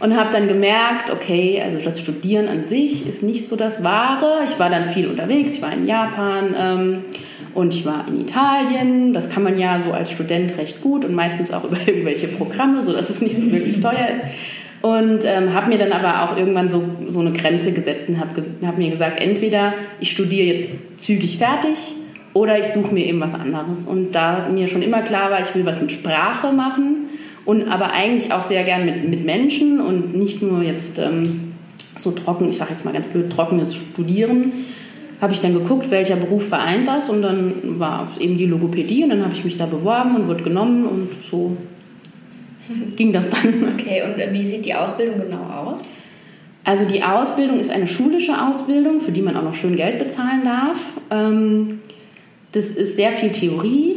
und 0.00 0.16
habe 0.16 0.30
dann 0.32 0.48
gemerkt, 0.48 1.10
okay, 1.10 1.62
also 1.64 1.78
das 1.78 2.00
Studieren 2.00 2.48
an 2.48 2.64
sich 2.64 3.08
ist 3.08 3.22
nicht 3.22 3.46
so 3.46 3.56
das 3.56 3.84
Wahre. 3.84 4.40
Ich 4.46 4.58
war 4.58 4.68
dann 4.68 4.84
viel 4.84 5.06
unterwegs, 5.06 5.54
ich 5.54 5.62
war 5.62 5.72
in 5.72 5.86
Japan 5.86 6.54
ähm, 6.58 7.04
und 7.54 7.72
ich 7.72 7.86
war 7.86 8.06
in 8.08 8.20
Italien. 8.20 9.14
Das 9.14 9.30
kann 9.30 9.42
man 9.42 9.58
ja 9.58 9.78
so 9.78 9.92
als 9.92 10.10
Student 10.10 10.58
recht 10.58 10.82
gut 10.82 11.04
und 11.04 11.14
meistens 11.14 11.52
auch 11.52 11.64
über 11.70 11.78
irgendwelche 11.86 12.28
Programme, 12.28 12.82
sodass 12.82 13.08
es 13.08 13.22
nicht 13.22 13.36
so 13.36 13.52
wirklich 13.52 13.80
teuer 13.80 14.08
ist. 14.12 14.22
Und 14.82 15.24
ähm, 15.26 15.54
habe 15.54 15.68
mir 15.68 15.78
dann 15.78 15.92
aber 15.92 16.24
auch 16.24 16.36
irgendwann 16.38 16.70
so, 16.70 16.82
so 17.06 17.20
eine 17.20 17.32
Grenze 17.32 17.70
gesetzt 17.70 18.08
und 18.08 18.18
habe 18.18 18.42
hab 18.66 18.78
mir 18.78 18.90
gesagt, 18.90 19.22
entweder 19.22 19.74
ich 20.00 20.10
studiere 20.10 20.56
jetzt 20.56 20.98
zügig 20.98 21.36
fertig 21.36 21.94
oder 22.32 22.58
ich 22.58 22.66
suche 22.66 22.94
mir 22.94 23.04
eben 23.06 23.20
was 23.20 23.34
anderes. 23.34 23.86
Und 23.86 24.12
da 24.12 24.48
mir 24.48 24.68
schon 24.68 24.82
immer 24.82 25.02
klar 25.02 25.30
war, 25.30 25.40
ich 25.40 25.54
will 25.54 25.66
was 25.66 25.80
mit 25.80 25.92
Sprache 25.92 26.52
machen 26.52 27.08
und 27.44 27.68
aber 27.68 27.92
eigentlich 27.92 28.32
auch 28.32 28.44
sehr 28.44 28.64
gern 28.64 28.84
mit, 28.84 29.08
mit 29.08 29.24
Menschen 29.24 29.80
und 29.80 30.16
nicht 30.16 30.42
nur 30.42 30.62
jetzt 30.62 30.98
ähm, 30.98 31.52
so 31.96 32.12
trocken, 32.12 32.48
ich 32.48 32.56
sage 32.56 32.70
jetzt 32.70 32.84
mal 32.84 32.92
ganz 32.92 33.06
blöd, 33.06 33.30
trockenes 33.32 33.74
Studieren, 33.74 34.52
habe 35.20 35.32
ich 35.32 35.40
dann 35.40 35.52
geguckt, 35.52 35.90
welcher 35.90 36.16
Beruf 36.16 36.48
vereint 36.48 36.88
das 36.88 37.10
und 37.10 37.22
dann 37.22 37.78
war 37.78 38.08
es 38.10 38.18
eben 38.18 38.38
die 38.38 38.46
Logopädie 38.46 39.04
und 39.04 39.10
dann 39.10 39.22
habe 39.22 39.34
ich 39.34 39.44
mich 39.44 39.56
da 39.56 39.66
beworben 39.66 40.16
und 40.16 40.28
wurde 40.28 40.42
genommen 40.42 40.86
und 40.86 41.08
so 41.30 41.56
ging 42.96 43.12
das 43.12 43.30
dann. 43.30 43.74
Okay, 43.74 44.02
und 44.02 44.32
wie 44.32 44.46
sieht 44.46 44.64
die 44.64 44.74
Ausbildung 44.74 45.18
genau 45.18 45.42
aus? 45.42 45.82
Also 46.64 46.84
die 46.84 47.02
Ausbildung 47.02 47.58
ist 47.58 47.70
eine 47.70 47.86
schulische 47.86 48.40
Ausbildung, 48.40 49.00
für 49.00 49.12
die 49.12 49.22
man 49.22 49.36
auch 49.36 49.42
noch 49.42 49.54
schön 49.54 49.76
Geld 49.76 49.98
bezahlen 49.98 50.42
darf. 50.44 50.92
Ähm, 51.10 51.80
das 52.52 52.68
ist 52.68 52.96
sehr 52.96 53.12
viel 53.12 53.30
Theorie 53.30 53.96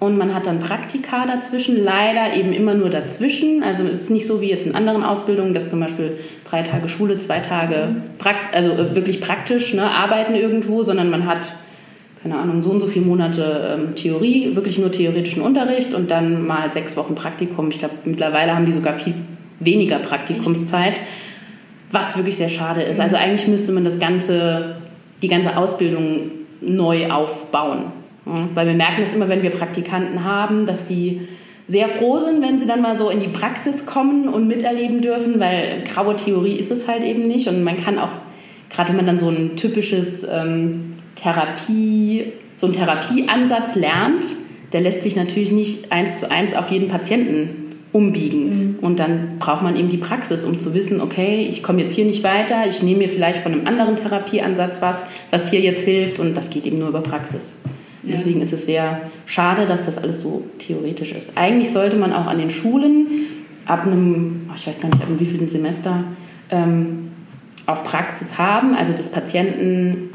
und 0.00 0.18
man 0.18 0.34
hat 0.34 0.46
dann 0.46 0.58
Praktika 0.58 1.26
dazwischen, 1.26 1.82
leider 1.82 2.36
eben 2.36 2.52
immer 2.52 2.74
nur 2.74 2.90
dazwischen. 2.90 3.62
Also 3.62 3.84
es 3.84 4.02
ist 4.02 4.10
nicht 4.10 4.26
so 4.26 4.40
wie 4.40 4.50
jetzt 4.50 4.66
in 4.66 4.74
anderen 4.74 5.02
Ausbildungen, 5.02 5.54
dass 5.54 5.68
zum 5.68 5.80
Beispiel 5.80 6.16
drei 6.48 6.62
Tage 6.62 6.88
Schule, 6.88 7.16
zwei 7.18 7.38
Tage, 7.38 7.96
also 8.52 8.70
äh, 8.72 8.94
wirklich 8.94 9.20
praktisch 9.20 9.72
ne, 9.72 9.90
arbeiten 9.90 10.34
irgendwo, 10.34 10.82
sondern 10.82 11.10
man 11.10 11.26
hat, 11.26 11.54
keine 12.22 12.36
Ahnung, 12.36 12.62
so 12.62 12.70
und 12.70 12.80
so 12.80 12.86
viele 12.86 13.06
Monate 13.06 13.78
ähm, 13.78 13.94
Theorie, 13.94 14.54
wirklich 14.54 14.78
nur 14.78 14.90
theoretischen 14.90 15.42
Unterricht 15.42 15.94
und 15.94 16.10
dann 16.10 16.46
mal 16.46 16.68
sechs 16.68 16.96
Wochen 16.96 17.14
Praktikum. 17.14 17.70
Ich 17.70 17.78
glaube, 17.78 17.94
mittlerweile 18.04 18.54
haben 18.54 18.66
die 18.66 18.72
sogar 18.72 18.94
viel 18.94 19.14
weniger 19.60 20.00
Praktikumszeit, 20.00 21.00
was 21.92 22.16
wirklich 22.16 22.36
sehr 22.36 22.48
schade 22.48 22.82
ist. 22.82 23.00
Also 23.00 23.16
eigentlich 23.16 23.46
müsste 23.46 23.72
man 23.72 23.84
das 23.84 24.00
ganze, 24.00 24.76
die 25.22 25.28
ganze 25.28 25.56
Ausbildung 25.56 26.30
neu 26.66 27.10
aufbauen. 27.10 27.92
Weil 28.24 28.66
wir 28.66 28.74
merken 28.74 29.02
es 29.02 29.14
immer, 29.14 29.28
wenn 29.28 29.42
wir 29.42 29.50
Praktikanten 29.50 30.24
haben, 30.24 30.64
dass 30.64 30.86
die 30.86 31.28
sehr 31.66 31.88
froh 31.88 32.18
sind, 32.18 32.42
wenn 32.42 32.58
sie 32.58 32.66
dann 32.66 32.80
mal 32.80 32.96
so 32.96 33.10
in 33.10 33.20
die 33.20 33.28
Praxis 33.28 33.86
kommen 33.86 34.28
und 34.28 34.46
miterleben 34.46 35.00
dürfen, 35.00 35.40
weil 35.40 35.84
graue 35.84 36.16
Theorie 36.16 36.54
ist 36.54 36.70
es 36.70 36.88
halt 36.88 37.02
eben 37.02 37.26
nicht. 37.26 37.48
Und 37.48 37.62
man 37.64 37.82
kann 37.82 37.98
auch, 37.98 38.10
gerade 38.70 38.90
wenn 38.90 38.96
man 38.96 39.06
dann 39.06 39.18
so 39.18 39.28
ein 39.28 39.56
typisches 39.56 40.26
ähm, 40.30 40.94
Therapie, 41.16 42.32
so 42.56 42.66
einen 42.66 42.74
Therapieansatz 42.74 43.76
lernt, 43.76 44.24
der 44.72 44.80
lässt 44.80 45.02
sich 45.02 45.16
natürlich 45.16 45.52
nicht 45.52 45.92
eins 45.92 46.16
zu 46.16 46.30
eins 46.30 46.54
auf 46.54 46.70
jeden 46.70 46.88
Patienten 46.88 47.63
umbiegen. 47.94 48.48
Mhm. 48.48 48.78
Und 48.80 48.98
dann 48.98 49.38
braucht 49.38 49.62
man 49.62 49.76
eben 49.76 49.88
die 49.88 49.98
Praxis, 49.98 50.44
um 50.44 50.58
zu 50.58 50.74
wissen, 50.74 51.00
okay, 51.00 51.46
ich 51.48 51.62
komme 51.62 51.80
jetzt 51.80 51.94
hier 51.94 52.04
nicht 52.04 52.24
weiter, 52.24 52.64
ich 52.68 52.82
nehme 52.82 52.98
mir 52.98 53.08
vielleicht 53.08 53.40
von 53.40 53.52
einem 53.52 53.68
anderen 53.68 53.94
Therapieansatz 53.94 54.82
was, 54.82 55.04
was 55.30 55.48
hier 55.48 55.60
jetzt 55.60 55.84
hilft 55.84 56.18
und 56.18 56.34
das 56.36 56.50
geht 56.50 56.66
eben 56.66 56.80
nur 56.80 56.88
über 56.88 57.02
Praxis. 57.02 57.54
Ja. 58.02 58.10
Deswegen 58.10 58.42
ist 58.42 58.52
es 58.52 58.66
sehr 58.66 59.02
schade, 59.26 59.66
dass 59.66 59.86
das 59.86 59.98
alles 59.98 60.20
so 60.20 60.44
theoretisch 60.58 61.12
ist. 61.12 61.38
Eigentlich 61.38 61.70
sollte 61.70 61.96
man 61.96 62.12
auch 62.12 62.26
an 62.26 62.38
den 62.38 62.50
Schulen 62.50 63.06
ab 63.64 63.86
einem, 63.86 64.50
ich 64.56 64.66
weiß 64.66 64.80
gar 64.80 64.88
nicht, 64.88 65.00
ab 65.00 65.08
einem 65.08 65.20
wievielten 65.20 65.48
Semester, 65.48 66.02
ähm, 66.50 67.12
auch 67.66 67.84
Praxis 67.84 68.36
haben, 68.38 68.74
also 68.74 68.92
dass 68.92 69.08
Patienten 69.08 70.10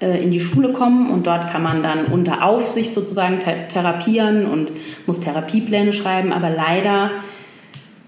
in 0.00 0.30
die 0.30 0.40
Schule 0.40 0.72
kommen 0.72 1.10
und 1.10 1.26
dort 1.26 1.50
kann 1.50 1.62
man 1.62 1.82
dann 1.82 2.06
unter 2.06 2.44
Aufsicht 2.44 2.92
sozusagen 2.94 3.40
therapieren 3.40 4.46
und 4.46 4.70
muss 5.06 5.20
Therapiepläne 5.20 5.92
schreiben, 5.92 6.32
aber 6.32 6.50
leider 6.50 7.10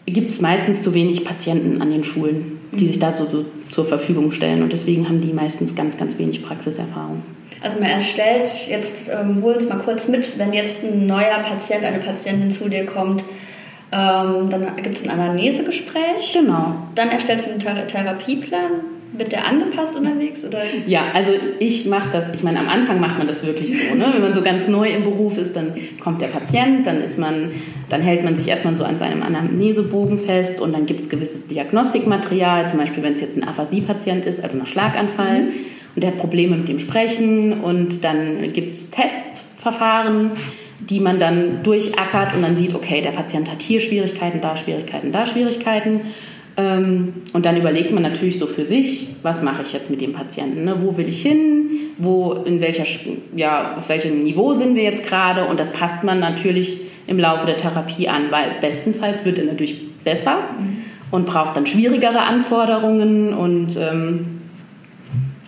gibt 0.07 0.31
es 0.31 0.41
meistens 0.41 0.83
zu 0.83 0.95
wenig 0.95 1.25
Patienten 1.25 1.81
an 1.83 1.91
den 1.91 2.05
Schulen, 2.05 2.59
die 2.73 2.87
sich 2.87 2.99
da 2.99 3.13
so, 3.13 3.27
so, 3.27 3.45
zur 3.69 3.85
Verfügung 3.85 4.33
stellen 4.33 4.63
und 4.63 4.73
deswegen 4.73 5.09
haben 5.09 5.21
die 5.21 5.33
meistens 5.33 5.75
ganz, 5.75 5.97
ganz 5.97 6.19
wenig 6.19 6.43
Praxiserfahrung. 6.43 7.23
Also 7.63 7.79
man 7.79 7.91
erstellt, 7.91 8.49
jetzt 8.69 9.11
ähm, 9.11 9.43
hol 9.43 9.55
uns 9.55 9.69
mal 9.69 9.79
kurz 9.79 10.09
mit, 10.09 10.39
wenn 10.39 10.53
jetzt 10.53 10.83
ein 10.83 11.07
neuer 11.07 11.39
Patient, 11.41 11.85
eine 11.85 11.99
Patientin 11.99 12.51
zu 12.51 12.69
dir 12.69 12.87
kommt, 12.87 13.23
ähm, 13.93 14.49
dann 14.49 14.77
gibt 14.77 14.97
es 14.97 15.05
ein 15.05 15.11
Anamnesegespräch. 15.11 16.33
Genau. 16.33 16.75
Dann 16.95 17.09
erstellst 17.11 17.47
du 17.47 17.51
einen 17.51 17.61
Thera 17.61 17.83
Therapieplan. 17.83 18.71
Wird 19.13 19.33
der 19.33 19.47
angepasst 19.47 19.97
unterwegs? 19.97 20.45
Oder? 20.45 20.61
Ja, 20.87 21.11
also 21.13 21.33
ich 21.59 21.87
mache 21.87 22.09
das, 22.13 22.27
ich 22.33 22.43
meine, 22.43 22.61
am 22.61 22.69
Anfang 22.69 23.01
macht 23.01 23.19
man 23.19 23.27
das 23.27 23.45
wirklich 23.45 23.71
so. 23.71 23.95
Ne? 23.95 24.07
Wenn 24.13 24.23
man 24.23 24.35
so 24.35 24.43
ganz 24.43 24.69
neu 24.69 24.89
im 24.89 25.03
Beruf 25.03 25.37
ist, 25.37 25.57
dann 25.57 25.75
kommt 25.99 26.21
der 26.21 26.29
Patient, 26.29 26.87
dann 26.87 27.01
ist 27.01 27.19
man, 27.19 27.51
dann 27.89 28.03
hält 28.03 28.25
man 28.25 28.37
sich 28.37 28.49
erstmal 28.49 28.77
so 28.77 28.85
an 28.85 28.99
seinem 28.99 29.23
Anamnesebogen 29.23 30.19
fest 30.19 30.61
und 30.61 30.73
dann 30.73 30.87
gibt 30.87 31.01
es 31.01 31.09
gewisses 31.09 31.47
Diagnostikmaterial, 31.49 32.67
zum 32.67 32.79
Beispiel 32.79 33.03
wenn 33.03 33.15
es 33.15 33.21
jetzt 33.21 33.37
ein 33.37 33.45
Aphasie-Patient 33.45 34.25
ist, 34.27 34.43
also 34.43 34.59
ein 34.59 34.67
Schlaganfall, 34.67 35.43
mhm. 35.43 35.49
und 35.95 36.03
der 36.03 36.13
hat 36.13 36.19
Probleme 36.19 36.57
mit 36.57 36.69
dem 36.69 36.79
Sprechen 36.79 37.61
und 37.61 38.05
dann 38.05 38.53
gibt 38.53 38.75
es 38.75 38.91
Testverfahren 38.91 40.33
die 40.89 41.01
man 41.01 41.21
dann 41.21 41.63
durchackert 41.63 42.35
und 42.35 42.43
dann 42.43 42.57
sieht, 42.57 42.75
okay, 42.75 43.03
der 43.03 43.11
Patient 43.11 43.51
hat 43.51 43.61
hier 43.61 43.81
Schwierigkeiten, 43.81 44.41
da 44.41 44.57
Schwierigkeiten, 44.57 45.13
da 45.13 45.27
Schwierigkeiten. 45.27 46.01
Ähm, 46.61 47.15
und 47.33 47.47
dann 47.47 47.57
überlegt 47.57 47.93
man 47.93 48.03
natürlich 48.03 48.39
so 48.39 48.47
für 48.47 48.65
sich, 48.65 49.09
was 49.23 49.43
mache 49.43 49.63
ich 49.63 49.73
jetzt 49.73 49.91
mit 49.91 50.01
dem 50.01 50.13
Patienten? 50.13 50.65
Ne? 50.65 50.77
Wo 50.81 50.97
will 50.97 51.09
ich 51.09 51.23
hin? 51.23 51.71
Wo, 51.99 52.33
in 52.45 52.61
welcher, 52.61 52.85
ja, 53.35 53.77
auf 53.79 53.89
welchem 53.89 54.23
Niveau 54.23 54.53
sind 54.53 54.75
wir 54.75 54.83
jetzt 54.83 55.05
gerade? 55.05 55.47
Und 55.47 55.59
das 55.59 55.73
passt 55.73 56.05
man 56.05 56.21
natürlich 56.21 56.81
im 57.07 57.19
Laufe 57.19 57.47
der 57.47 57.57
Therapie 57.57 58.09
an, 58.09 58.31
weil 58.31 58.57
bestenfalls 58.61 59.25
wird 59.25 59.39
er 59.39 59.45
natürlich 59.45 59.81
besser 60.05 60.39
und 61.11 61.27
braucht 61.27 61.57
dann 61.57 61.67
schwierigere 61.67 62.21
Anforderungen 62.21 63.35
und 63.35 63.77
ähm, 63.77 64.41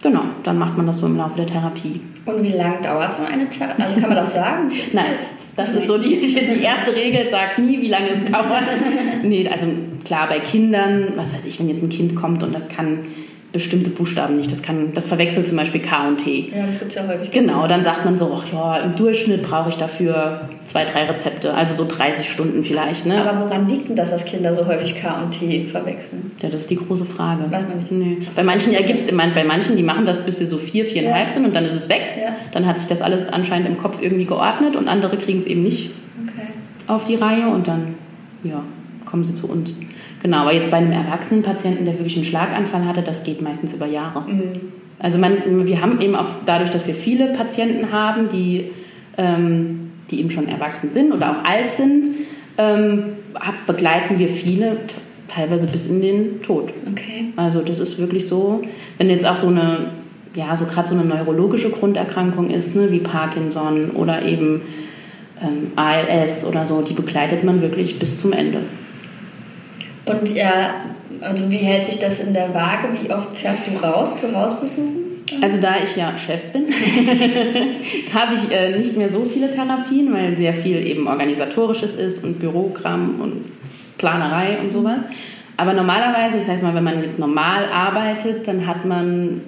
genau, 0.03 0.23
dann 0.43 0.59
macht 0.59 0.77
man 0.77 0.87
das 0.87 0.99
so 0.99 1.07
im 1.07 1.17
Laufe 1.17 1.37
der 1.37 1.47
Therapie. 1.47 2.01
Und 2.27 2.43
wie 2.43 2.51
lange 2.53 2.83
dauert 2.83 3.15
so 3.15 3.23
eine 3.23 3.49
Therapie? 3.49 3.83
Also 3.83 4.01
kann 4.01 4.09
man 4.09 4.19
das 4.19 4.35
sagen? 4.35 4.73
Nein, 4.93 5.15
das 5.57 5.75
ist 5.75 5.87
so 5.87 5.99
die, 5.99 6.19
die 6.19 6.63
erste 6.63 6.95
Regel, 6.95 7.29
sag 7.31 7.59
nie, 7.59 7.81
wie 7.81 7.89
lange 7.89 8.09
es 8.09 8.25
dauert. 8.25 8.65
nee, 9.23 9.49
also 9.49 9.67
klar, 10.05 10.29
bei 10.29 10.39
Kindern, 10.41 11.13
was 11.17 11.35
weiß 11.35 11.45
ich, 11.47 11.59
wenn 11.61 11.69
jetzt 11.69 11.83
ein 11.83 11.89
Kind 11.89 12.15
kommt 12.15 12.43
und 12.43 12.55
das 12.55 12.69
kann 12.69 13.01
bestimmte 13.53 13.91
Buchstaben 13.91 14.37
nicht. 14.37 14.51
Das, 14.51 14.63
kann, 14.63 14.93
das 14.95 15.07
verwechselt 15.07 15.47
zum 15.47 15.59
Beispiel 15.59 15.83
K 15.83 16.09
und 16.09 16.17
T. 16.17 16.51
Ja, 16.55 16.67
das 16.67 16.79
gibt 16.79 16.91
es 16.93 16.97
ja 16.97 17.07
häufig. 17.07 17.31
Genau, 17.31 17.67
dann 17.67 17.83
sagt 17.83 18.05
man 18.05 18.17
so, 18.17 18.35
ach 18.35 18.51
ja, 18.53 18.79
im 18.79 18.97
Durchschnitt 18.97 19.43
brauche 19.43 19.69
ich 19.69 19.77
dafür 19.77 20.49
zwei, 20.65 20.85
drei 20.85 21.05
Rezepte, 21.05 21.53
also 21.53 21.75
so 21.75 21.87
30 21.87 22.29
Stunden 22.29 22.65
vielleicht. 22.65 23.05
Ne? 23.05 23.23
Aber 23.23 23.45
woran 23.45 23.69
liegt 23.69 23.91
denn 23.91 23.97
das, 23.97 24.11
dass 24.11 24.25
Kinder 24.25 24.55
so 24.55 24.67
häufig 24.67 24.97
K 24.97 25.23
und 25.23 25.33
T 25.39 25.67
verwechseln? 25.67 26.33
Ja, 26.41 26.49
das 26.49 26.63
ist 26.63 26.71
die 26.71 26.77
große 26.77 27.05
Frage. 27.05 27.45
Weiß 27.51 27.65
man 27.69 27.79
nicht. 27.79 27.93
Nee. 27.93 28.27
Bei 28.35 28.43
manchen 28.43 28.73
ergibt, 28.73 29.15
bei 29.15 29.45
manchen, 29.45 29.77
die 29.77 29.83
machen 29.83 30.07
das, 30.07 30.25
bis 30.25 30.39
sie 30.39 30.47
so 30.47 30.57
vier, 30.57 30.87
viereinhalb 30.87 31.29
ja. 31.29 31.33
sind 31.33 31.45
und 31.45 31.55
dann 31.55 31.67
ist 31.67 31.75
es 31.75 31.89
weg. 31.91 32.03
Ja. 32.19 32.35
Dann 32.53 32.67
hat 32.67 32.79
sich 32.79 32.89
das 32.89 33.03
alles 33.03 33.29
anscheinend 33.29 33.69
im 33.69 33.77
Kopf 33.77 34.01
irgendwie 34.01 34.25
geordnet 34.25 34.77
und 34.77 34.89
andere 34.89 35.19
kriegen 35.19 35.39
es 35.39 35.47
eben 35.47 35.63
nicht 35.63 35.91
okay. 36.23 36.47
auf 36.87 37.05
die 37.05 37.17
Reihe 37.17 37.49
und 37.49 37.69
dann, 37.69 37.97
ja, 38.45 38.65
kommen 39.05 39.25
sie 39.25 39.35
zu 39.35 39.47
uns. 39.47 39.77
Genau, 40.23 40.39
aber 40.39 40.53
jetzt 40.53 40.71
bei 40.71 40.77
einem 40.77 40.93
erwachsenen 40.93 41.43
Patienten, 41.43 41.85
der 41.85 41.95
wirklich 41.95 42.17
einen 42.17 42.25
Schlaganfall 42.25 42.87
hatte, 42.87 43.03
das 43.03 43.25
geht 43.25 43.43
meistens 43.43 43.75
über 43.75 43.87
Jahre. 43.87 44.21
Mhm. 44.21 44.73
Also 45.01 45.19
man, 45.19 45.67
wir 45.67 45.81
haben 45.81 46.01
eben 46.01 46.15
auch 46.15 46.29
dadurch, 46.47 46.71
dass 46.71 46.87
wir 46.87 46.95
viele 46.95 47.33
Patienten 47.33 47.91
haben, 47.91 48.29
die, 48.29 48.71
ähm, 49.19 49.91
die 50.11 50.21
eben 50.21 50.31
schon 50.31 50.49
erwachsen 50.49 50.93
sind 50.93 51.13
oder 51.13 51.33
auch 51.33 51.45
alt 51.45 51.73
sind, 51.73 52.07
ähm, 52.57 53.05
begleiten 53.67 54.19
wir 54.21 54.29
viele 54.29 54.77
teilweise 55.27 55.67
bis 55.67 55.87
in 55.87 56.01
den 56.01 56.43
Tod. 56.43 56.73
Okay. 56.91 57.33
Also 57.37 57.63
das 57.63 57.81
ist 57.81 57.99
wirklich 57.99 58.27
so, 58.29 58.63
wenn 58.99 59.11
jetzt 59.11 59.27
auch 59.27 59.37
so 59.37 59.49
eine, 59.49 59.91
ja, 60.35 60.57
so 60.57 60.67
gerade 60.67 60.89
so 60.89 60.95
eine 60.95 61.05
neurologische 61.05 61.71
Grunderkrankung 61.71 62.51
ist, 62.51 62.77
ne, 62.77 62.93
wie 62.93 63.01
Parkinson 63.01 63.91
oder 63.91 64.23
eben 64.25 64.63
ähm, 65.43 65.73
ALS 65.75 66.45
oder 66.45 66.67
so, 66.67 66.83
die 66.83 66.95
begleitet 66.95 67.43
man 67.43 67.61
wirklich 67.61 67.99
bis 67.99 68.19
zum 68.19 68.33
Ende. 68.33 68.61
Und 70.05 70.29
ja, 70.35 70.75
also 71.21 71.51
wie 71.51 71.59
hält 71.59 71.87
sich 71.87 71.99
das 71.99 72.21
in 72.21 72.35
der 72.35 72.53
Waage? 72.55 72.89
Wie 73.01 73.11
oft 73.11 73.37
fährst 73.37 73.67
du 73.67 73.77
raus 73.85 74.17
zu 74.17 74.35
Hausbesuchen? 74.35 75.03
Also 75.41 75.61
da 75.61 75.77
ich 75.83 75.97
ja 75.97 76.17
Chef 76.19 76.53
bin, 76.53 76.67
habe 78.15 78.35
ich 78.35 78.53
äh, 78.53 78.77
nicht 78.77 78.97
mehr 78.97 79.11
so 79.11 79.25
viele 79.25 79.51
Therapien, 79.51 80.13
weil 80.13 80.37
sehr 80.37 80.53
viel 80.53 80.77
eben 80.87 81.07
organisatorisches 81.07 81.95
ist 81.95 82.23
und 82.25 82.39
Bürogramm 82.39 83.21
und 83.21 83.45
Planerei 83.97 84.59
und 84.61 84.71
sowas. 84.71 85.03
Aber 85.57 85.73
normalerweise, 85.73 86.39
ich 86.39 86.45
sage 86.45 86.63
mal, 86.63 86.75
wenn 86.75 86.85
man 86.85 87.03
jetzt 87.03 87.19
normal 87.19 87.65
arbeitet, 87.73 88.47
dann 88.49 88.67
hat 88.67 88.85
man 88.85 89.43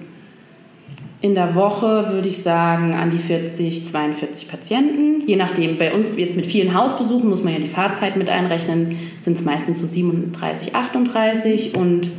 in 1.25 1.35
der 1.35 1.55
Woche 1.55 2.11
würde 2.13 2.29
ich 2.29 2.43
sagen 2.43 2.93
an 2.93 3.11
die 3.11 3.17
40, 3.17 3.89
42 3.89 4.47
Patienten. 4.47 5.27
Je 5.27 5.37
nachdem, 5.37 5.79
bei 5.79 5.95
uns 5.95 6.15
jetzt 6.19 6.37
mit 6.37 6.45
vielen 6.45 6.75
Hausbesuchen 6.75 7.31
muss 7.31 7.43
man 7.43 7.55
ja 7.55 7.61
die 7.61 7.67
Fahrzeit 7.67 8.17
mit 8.17 8.29
einrechnen, 8.29 8.99
sind 9.19 9.39
es 9.39 9.43
meistens 9.43 9.79
so 9.79 9.87
37, 9.87 10.75
38 10.75 11.77
und 11.77 12.11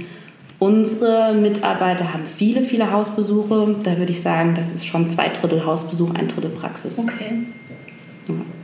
unsere 0.57 1.35
Mitarbeiter 1.35 2.13
haben 2.13 2.25
viele, 2.25 2.63
viele 2.63 2.91
Hausbesuche. 2.91 3.75
Da 3.83 3.99
würde 3.99 4.11
ich 4.11 4.21
sagen, 4.21 4.55
das 4.55 4.73
ist 4.73 4.87
schon 4.87 5.05
zwei 5.05 5.29
Drittel 5.29 5.63
Hausbesuch, 5.63 6.15
ein 6.15 6.27
Drittel 6.27 6.49
Praxis. 6.49 6.97
Okay. 6.97 7.43
Ja 8.27 8.54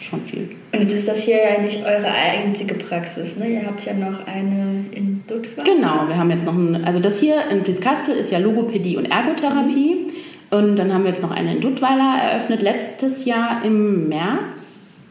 schon 0.00 0.22
viel. 0.22 0.50
Und 0.72 0.80
jetzt 0.80 0.94
ist 0.94 1.08
das 1.08 1.22
hier 1.22 1.36
ja 1.36 1.60
nicht 1.60 1.84
eure 1.84 2.06
einzige 2.06 2.74
Praxis, 2.74 3.36
ne? 3.36 3.48
Ihr 3.48 3.66
habt 3.66 3.84
ja 3.84 3.92
noch 3.94 4.26
eine 4.26 4.84
in 4.92 5.22
Duttweiler. 5.26 5.64
Genau, 5.64 6.08
wir 6.08 6.16
haben 6.16 6.30
jetzt 6.30 6.46
noch 6.46 6.54
ein, 6.54 6.84
also 6.84 7.00
das 7.00 7.20
hier 7.20 7.36
in 7.50 7.62
Blieskastel 7.62 8.14
ist 8.14 8.30
ja 8.30 8.38
Logopädie 8.38 8.96
und 8.96 9.06
Ergotherapie. 9.06 9.94
Mhm. 9.94 10.12
Und 10.50 10.76
dann 10.76 10.94
haben 10.94 11.02
wir 11.02 11.10
jetzt 11.10 11.22
noch 11.22 11.30
eine 11.30 11.52
in 11.52 11.60
Duttweiler 11.60 12.18
eröffnet, 12.22 12.62
letztes 12.62 13.26
Jahr 13.26 13.62
im 13.64 14.08
März, 14.08 15.02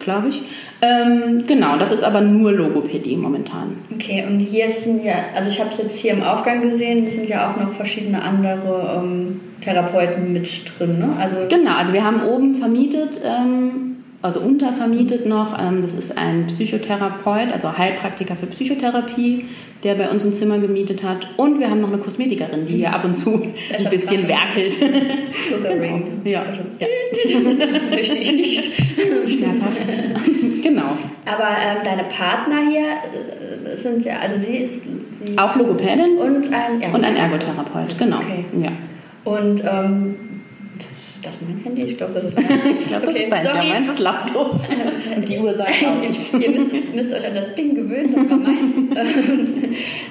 glaube 0.00 0.28
ich. 0.28 0.42
Ähm, 0.80 1.44
genau, 1.46 1.76
das 1.76 1.92
ist 1.92 2.02
aber 2.02 2.20
nur 2.20 2.52
Logopädie 2.52 3.16
momentan. 3.16 3.76
Okay, 3.94 4.24
und 4.28 4.40
hier 4.40 4.68
sind 4.68 5.04
ja, 5.04 5.14
also 5.34 5.50
ich 5.50 5.60
habe 5.60 5.70
es 5.70 5.78
jetzt 5.78 5.96
hier 5.98 6.12
im 6.12 6.22
Aufgang 6.22 6.62
gesehen, 6.62 7.04
es 7.06 7.14
sind 7.14 7.28
ja 7.28 7.50
auch 7.50 7.56
noch 7.56 7.72
verschiedene 7.72 8.22
andere 8.22 9.00
ähm, 9.00 9.40
Therapeuten 9.60 10.32
mit 10.32 10.48
drin, 10.78 10.98
ne? 10.98 11.10
Also 11.18 11.36
genau, 11.48 11.76
also 11.76 11.92
wir 11.92 12.04
haben 12.04 12.22
oben 12.22 12.56
vermietet 12.56 13.20
ähm, 13.24 13.87
also 14.20 14.40
untervermietet 14.40 15.26
noch. 15.26 15.56
Ähm, 15.58 15.82
das 15.82 15.94
ist 15.94 16.18
ein 16.18 16.46
Psychotherapeut, 16.46 17.52
also 17.52 17.76
Heilpraktiker 17.76 18.34
für 18.36 18.46
Psychotherapie, 18.46 19.44
der 19.84 19.94
bei 19.94 20.08
uns 20.08 20.24
ein 20.24 20.32
Zimmer 20.32 20.58
gemietet 20.58 21.04
hat. 21.04 21.28
Und 21.36 21.60
wir 21.60 21.70
haben 21.70 21.80
noch 21.80 21.92
eine 21.92 21.98
Kosmetikerin, 21.98 22.66
die 22.66 22.76
hier 22.76 22.92
ab 22.92 23.04
und 23.04 23.14
zu 23.14 23.34
ein 23.78 23.90
bisschen 23.90 24.26
werkelt. 24.26 24.72
Sugar 24.72 25.78
Ring. 25.80 26.20
Ja. 26.24 26.42
ja. 26.80 26.86
Möchte 27.90 28.16
ich 28.16 28.32
nicht. 28.32 28.64
Schmerzhaft. 29.26 29.86
genau. 30.62 30.96
Aber 31.24 31.50
ähm, 31.60 31.78
deine 31.84 32.04
Partner 32.04 32.68
hier 32.68 33.72
äh, 33.72 33.76
sind 33.76 34.04
ja, 34.04 34.18
also 34.18 34.36
sie 34.36 34.56
ist... 34.56 34.82
Sie 35.24 35.36
Auch 35.36 35.56
Logopädin 35.56 36.16
und 36.18 36.52
ein 36.52 36.80
Ergotherapeut. 36.80 36.94
Und 36.94 37.04
ein 37.04 37.16
Ergotherapeut, 37.16 37.98
genau. 37.98 38.18
Okay. 38.18 38.44
Ja. 38.60 38.70
Und 39.24 39.62
ähm, 39.64 40.14
das 41.22 41.34
ist 41.34 41.42
mein 41.42 41.60
Handy? 41.64 41.82
Ich 41.82 41.96
glaube, 41.96 42.14
das 42.14 42.24
ist 42.24 42.36
mein 42.48 42.76
Ich 42.78 42.86
glaube, 42.86 43.06
das 43.06 43.14
okay, 43.14 43.24
ist 43.24 43.32
deins. 43.32 43.44
Ja, 43.44 43.54
meins 43.54 43.88
ist 43.88 43.98
lautlos. 43.98 44.60
Und 45.16 45.28
die 45.28 45.38
Uhr 45.38 45.54
sagt 45.54 45.74
auch 45.86 46.00
nichts. 46.00 46.32
Ihr 46.32 46.50
müsst, 46.50 46.94
müsst, 46.94 47.14
euch 47.14 47.26
an 47.26 47.34
das 47.34 47.54
Ping 47.54 47.74
gewöhnen, 47.74 48.14
das 48.14 48.30
war 48.30 48.36
meins. 48.38 48.96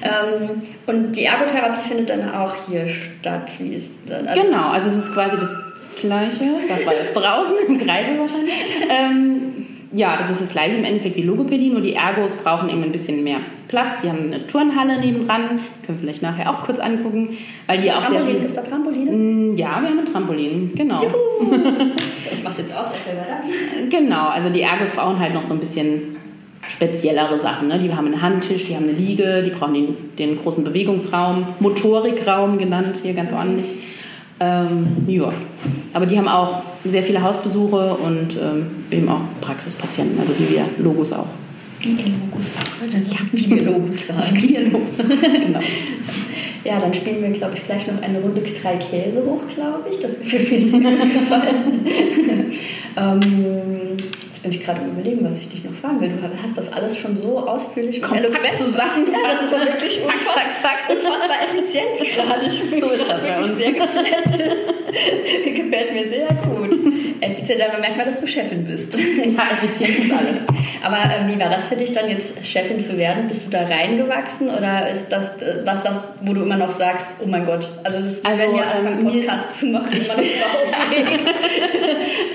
ähm, 0.02 0.62
und 0.86 1.12
die 1.12 1.24
Ergotherapie 1.24 1.88
findet 1.88 2.10
dann 2.10 2.30
auch 2.30 2.54
hier 2.68 2.88
statt. 2.88 3.48
Wie 3.58 3.74
ist 3.74 3.90
das? 4.06 4.26
Also 4.26 4.42
genau, 4.42 4.68
also 4.70 4.88
es 4.88 4.96
ist 4.96 5.14
quasi 5.14 5.36
das 5.36 5.54
Gleiche. 6.00 6.44
Das 6.68 6.86
war 6.86 6.94
jetzt 6.94 7.14
draußen 7.14 7.54
im 7.66 7.78
Kreise 7.78 8.18
wahrscheinlich. 8.18 8.54
Ähm, 8.88 9.66
ja, 9.92 10.16
das 10.16 10.30
ist 10.30 10.40
das 10.42 10.50
gleiche 10.50 10.76
im 10.76 10.84
Endeffekt 10.84 11.16
wie 11.16 11.22
Logopädie, 11.22 11.70
nur 11.70 11.80
die 11.80 11.94
Ergos 11.94 12.36
brauchen 12.36 12.68
eben 12.68 12.82
ein 12.82 12.92
bisschen 12.92 13.24
mehr 13.24 13.38
Platz. 13.68 14.00
Die 14.02 14.08
haben 14.08 14.24
eine 14.26 14.46
Turnhalle 14.46 15.00
nebendran, 15.00 15.48
können 15.48 15.60
wir 15.86 15.98
vielleicht 15.98 16.22
nachher 16.22 16.50
auch 16.50 16.62
kurz 16.62 16.78
angucken. 16.78 17.30
Weil 17.66 17.80
die 17.80 17.90
auch 17.90 18.02
Trampolin, 18.02 18.26
sehr 18.26 18.34
gibt 18.34 18.50
es 18.50 18.56
da 18.56 18.62
Trampoline? 18.62 19.10
Mm, 19.10 19.54
ja, 19.54 19.80
wir 19.80 19.88
haben 19.88 19.98
ein 19.98 20.04
Trampolin, 20.04 20.72
genau. 20.74 21.02
Juhu. 21.02 21.52
ich 22.32 22.42
mach's 22.42 22.58
jetzt 22.58 22.76
aus, 22.76 22.88
erzähl 22.92 23.18
weiter. 23.18 23.40
Genau, 23.90 24.28
also 24.28 24.50
die 24.50 24.62
Ergos 24.62 24.90
brauchen 24.90 25.18
halt 25.18 25.32
noch 25.32 25.42
so 25.42 25.54
ein 25.54 25.60
bisschen 25.60 26.16
speziellere 26.68 27.38
Sachen. 27.38 27.68
Ne? 27.68 27.78
Die 27.78 27.92
haben 27.94 28.06
einen 28.06 28.20
Handtisch, 28.20 28.64
die 28.66 28.76
haben 28.76 28.84
eine 28.84 28.92
Liege, 28.92 29.42
die 29.42 29.50
brauchen 29.50 29.74
den, 29.74 29.96
den 30.18 30.38
großen 30.38 30.64
Bewegungsraum, 30.64 31.46
Motorikraum 31.60 32.58
genannt, 32.58 32.98
hier 33.02 33.14
ganz 33.14 33.32
ordentlich. 33.32 33.66
Ähm, 34.40 34.86
ja, 35.06 35.32
aber 35.94 36.06
die 36.06 36.16
haben 36.16 36.28
auch 36.28 36.62
sehr 36.84 37.02
viele 37.02 37.22
Hausbesuche 37.22 37.94
und 37.94 38.36
ähm, 38.36 38.66
eben 38.90 39.08
auch 39.08 39.20
Praxispatienten, 39.40 40.18
also 40.20 40.32
wie 40.38 40.50
wir 40.50 40.64
Logos 40.78 41.12
auch. 41.12 41.26
Wie 41.80 41.90
Logos 41.90 42.50
auch. 42.56 42.86
Ja, 42.92 43.18
wie 43.32 43.50
wir 43.50 43.62
Logos 43.62 44.06
sagen. 44.06 44.34
Wie 44.34 44.56
Logos, 44.56 44.98
genau. 44.98 45.60
Ja, 46.64 46.80
dann 46.80 46.92
spielen 46.92 47.22
wir, 47.22 47.30
glaube 47.30 47.54
ich, 47.54 47.62
gleich 47.62 47.86
noch 47.86 48.02
eine 48.02 48.20
Runde 48.20 48.42
drei 48.42 48.76
Käse 48.76 49.22
hoch, 49.24 49.42
glaube 49.54 49.88
ich. 49.90 50.00
Das 50.00 50.12
wird 50.20 50.50
mir 50.50 50.60
sehr 50.60 50.96
gut 50.96 51.12
gefallen. 51.12 51.82
ähm, 52.96 53.96
Jetzt 54.38 54.44
bin 54.44 54.52
ich 54.52 54.64
gerade 54.64 54.80
am 54.82 54.90
überlegen, 54.92 55.28
was 55.28 55.36
ich 55.40 55.48
dich 55.48 55.64
noch 55.64 55.72
fragen 55.72 56.00
will. 56.00 56.10
Du 56.10 56.42
hast 56.42 56.56
das 56.56 56.72
alles 56.72 56.96
schon 56.96 57.16
so 57.16 57.40
ausführlich 57.40 58.00
und 58.00 58.16
eloquent 58.16 58.56
zusammen. 58.56 59.08
Ja, 59.12 59.34
das 59.34 59.46
ist 59.46 59.52
ja 59.52 59.64
wirklich 59.66 60.00
zack, 60.00 60.14
zack, 60.32 60.56
zack. 60.62 60.96
unfassbar 60.96 61.38
effizient 61.42 62.14
gerade. 62.14 62.48
So 62.80 62.90
ist 62.90 63.08
das 63.08 63.22
bei 63.22 63.38
uns. 63.40 63.58
Sehr 63.58 63.72
gefällt. 63.72 64.56
Gefällt 65.56 65.92
mir 65.92 66.08
sehr 66.08 66.28
gut. 66.28 66.70
Effizient, 67.20 67.62
aber 67.68 67.80
merkt 67.80 67.96
man, 67.96 68.06
dass 68.06 68.20
du 68.20 68.28
Chefin 68.28 68.64
bist. 68.64 68.96
Ja, 69.18 69.50
effizient 69.52 70.04
ist 70.04 70.12
alles. 70.12 70.38
Aber 70.84 70.98
äh, 70.98 71.26
wie 71.26 71.40
war 71.40 71.50
das 71.50 71.66
für 71.66 71.76
dich 71.76 71.92
dann 71.92 72.08
jetzt 72.08 72.44
Chefin 72.44 72.80
zu 72.80 72.96
werden? 72.96 73.26
Bist 73.26 73.46
du 73.46 73.50
da 73.50 73.66
reingewachsen 73.66 74.48
oder 74.48 74.88
ist 74.88 75.08
das 75.08 75.36
äh, 75.42 75.62
was, 75.64 75.84
was, 75.84 76.08
wo 76.22 76.32
du 76.32 76.42
immer 76.42 76.56
noch 76.56 76.70
sagst, 76.70 77.06
oh 77.20 77.26
mein 77.26 77.44
Gott, 77.44 77.68
also 77.82 77.98
das 77.98 78.12
ist 78.12 78.26
also, 78.26 78.44
wenn 78.44 78.54
ihr 78.54 78.62
ähm, 78.62 78.86
anfangen 78.86 79.04
Podcast 79.04 79.58
zu 79.58 79.66
machen, 79.66 79.88
ich 79.92 80.08
bin 80.08 80.26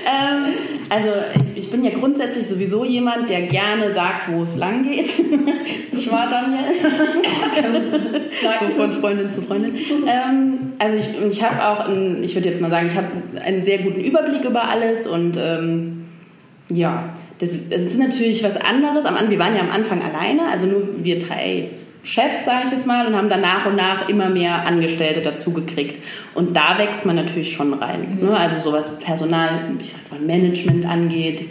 ähm, 0.04 0.54
also 0.90 1.08
ich, 1.54 1.64
ich, 1.64 1.70
bin 1.70 1.84
ja 1.84 1.90
grundsätzlich 1.90 2.46
sowieso 2.46 2.84
jemand, 2.84 3.28
der 3.28 3.42
gerne 3.42 3.90
sagt, 3.90 4.30
wo 4.32 4.42
es 4.42 4.56
lang 4.56 4.82
geht. 4.82 5.08
ich 5.92 6.10
war 6.10 6.28
Daniel. 6.30 6.64
so 8.30 8.70
von 8.76 8.92
Freundin 8.92 9.30
zu 9.30 9.42
Freundin. 9.42 9.74
Ähm, 10.06 10.72
also 10.78 10.96
ich, 10.96 11.36
ich 11.36 11.42
habe 11.42 11.64
auch, 11.66 11.88
einen, 11.88 12.22
ich 12.22 12.34
würde 12.34 12.48
jetzt 12.48 12.60
mal 12.60 12.70
sagen, 12.70 12.86
ich 12.86 12.96
habe 12.96 13.08
einen 13.44 13.64
sehr 13.64 13.78
guten 13.78 14.00
Überblick 14.00 14.44
über 14.44 14.68
alles 14.68 15.06
und 15.06 15.36
ähm, 15.36 16.04
ja, 16.68 17.14
das, 17.38 17.50
das, 17.68 17.82
ist 17.82 17.98
natürlich 17.98 18.42
was 18.42 18.56
anderes. 18.56 19.04
wir 19.04 19.38
waren 19.38 19.54
ja 19.54 19.60
am 19.60 19.70
Anfang 19.70 20.02
alleine, 20.02 20.48
also 20.50 20.66
nur 20.66 20.88
wir 21.02 21.18
drei 21.18 21.68
Chefs, 22.04 22.44
sage 22.44 22.64
ich 22.66 22.72
jetzt 22.72 22.86
mal, 22.86 23.06
und 23.06 23.16
haben 23.16 23.30
dann 23.30 23.40
nach 23.40 23.64
und 23.64 23.76
nach 23.76 24.08
immer 24.08 24.28
mehr 24.28 24.66
Angestellte 24.66 25.22
dazugekriegt. 25.22 26.00
Und 26.34 26.54
da 26.54 26.76
wächst 26.76 27.06
man 27.06 27.16
natürlich 27.16 27.52
schon 27.52 27.72
rein. 27.72 28.18
Mhm. 28.20 28.28
Ne? 28.28 28.36
Also 28.36 28.58
so 28.60 28.72
was 28.72 28.98
Personal, 28.98 29.48
ich 29.80 29.88
sag 29.88 30.12
mal, 30.12 30.24
Management 30.24 30.86
angeht. 30.86 31.48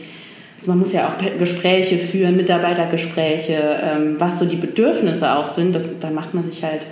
Also 0.59 0.71
man 0.71 0.79
muss 0.79 0.93
ja 0.93 1.07
auch 1.07 1.39
Gespräche 1.39 1.97
führen, 1.97 2.37
Mitarbeitergespräche, 2.37 3.81
ähm, 3.83 4.15
was 4.19 4.39
so 4.39 4.45
die 4.45 4.55
Bedürfnisse 4.55 5.35
auch 5.35 5.47
sind. 5.47 5.75
Das, 5.75 5.99
da 5.99 6.11
macht 6.11 6.35
man 6.35 6.43
sich 6.43 6.63
halt 6.63 6.85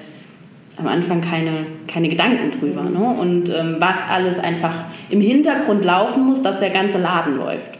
am 0.77 0.88
Anfang 0.88 1.22
keine, 1.22 1.68
keine 1.88 2.10
Gedanken 2.10 2.50
drüber. 2.50 2.84
Ne? 2.84 3.00
Und 3.00 3.50
ähm, 3.50 3.75
was 3.77 4.10
alles 4.10 4.39
einfach 4.39 4.74
im 5.12 5.22
Hintergrund 5.22 5.86
laufen 5.86 6.25
muss, 6.25 6.41
dass 6.41 6.58
der 6.58 6.72
ganze 6.72 6.98
Laden 6.98 7.38
läuft. 7.38 7.72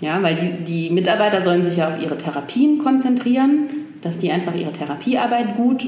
Ja, 0.00 0.22
weil 0.22 0.34
die, 0.34 0.62
die 0.62 0.90
Mitarbeiter 0.90 1.40
sollen 1.40 1.62
sich 1.62 1.78
ja 1.78 1.88
auf 1.88 2.02
ihre 2.02 2.18
Therapien 2.18 2.76
konzentrieren 2.76 3.70
dass 4.06 4.18
die 4.18 4.30
einfach 4.30 4.54
ihre 4.54 4.72
Therapiearbeit 4.72 5.56
gut 5.56 5.86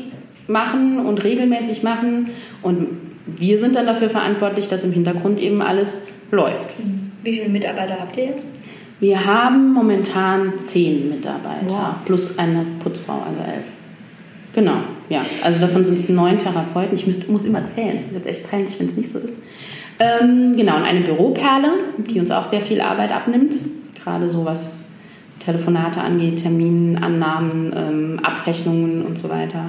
machen 0.49 1.07
und 1.07 1.23
regelmäßig 1.23 1.83
machen. 1.83 2.31
Und 2.63 2.89
wir 3.27 3.59
sind 3.59 3.77
dann 3.77 3.87
dafür 3.87 4.11
verantwortlich, 4.11 4.69
dass 4.69 4.85
im 4.85 4.93
Hintergrund 4.93 5.39
eben 5.39 5.63
alles 5.63 6.03
läuft. 6.31 6.75
Wie 7.23 7.33
viele 7.33 7.49
Mitarbeiter 7.49 7.99
habt 8.01 8.17
ihr 8.17 8.27
jetzt? 8.27 8.47
Wir 9.01 9.25
haben 9.25 9.73
momentan 9.73 10.59
zehn 10.59 11.09
Mitarbeiter 11.09 11.69
wow. 11.69 12.05
plus 12.05 12.37
eine 12.39 12.65
Putzfrau, 12.81 13.23
also 13.29 13.41
elf. 13.41 13.67
Genau, 14.55 14.79
ja. 15.09 15.25
Also 15.45 15.61
davon 15.61 15.85
sind 15.85 15.99
es 15.99 16.09
neun 16.09 16.39
Therapeuten. 16.39 16.97
Ich 16.97 17.07
müsst, 17.07 17.29
muss 17.29 17.45
immer 17.45 17.65
zählen, 17.67 17.95
es 17.95 18.07
ist 18.07 18.15
jetzt 18.15 18.27
echt 18.27 18.51
peinlich, 18.51 18.79
wenn 18.81 18.87
es 18.87 18.97
nicht 18.97 19.09
so 19.09 19.21
ist. 19.21 19.39
Ähm, 20.01 20.57
genau, 20.57 20.77
und 20.77 20.83
eine 20.83 21.01
Büroperle, 21.01 21.71
die 21.99 22.19
uns 22.19 22.31
auch 22.33 22.45
sehr 22.45 22.61
viel 22.61 22.81
Arbeit 22.81 23.13
abnimmt. 23.13 23.55
Gerade 24.03 24.29
so 24.29 24.45
was 24.45 24.71
Telefonate 25.39 26.01
angeht, 26.01 26.43
Terminannahmen, 26.43 27.73
ähm, 27.77 28.21
Abrechnungen 28.23 29.03
und 29.03 29.19
so 29.19 29.29
weiter. 29.29 29.67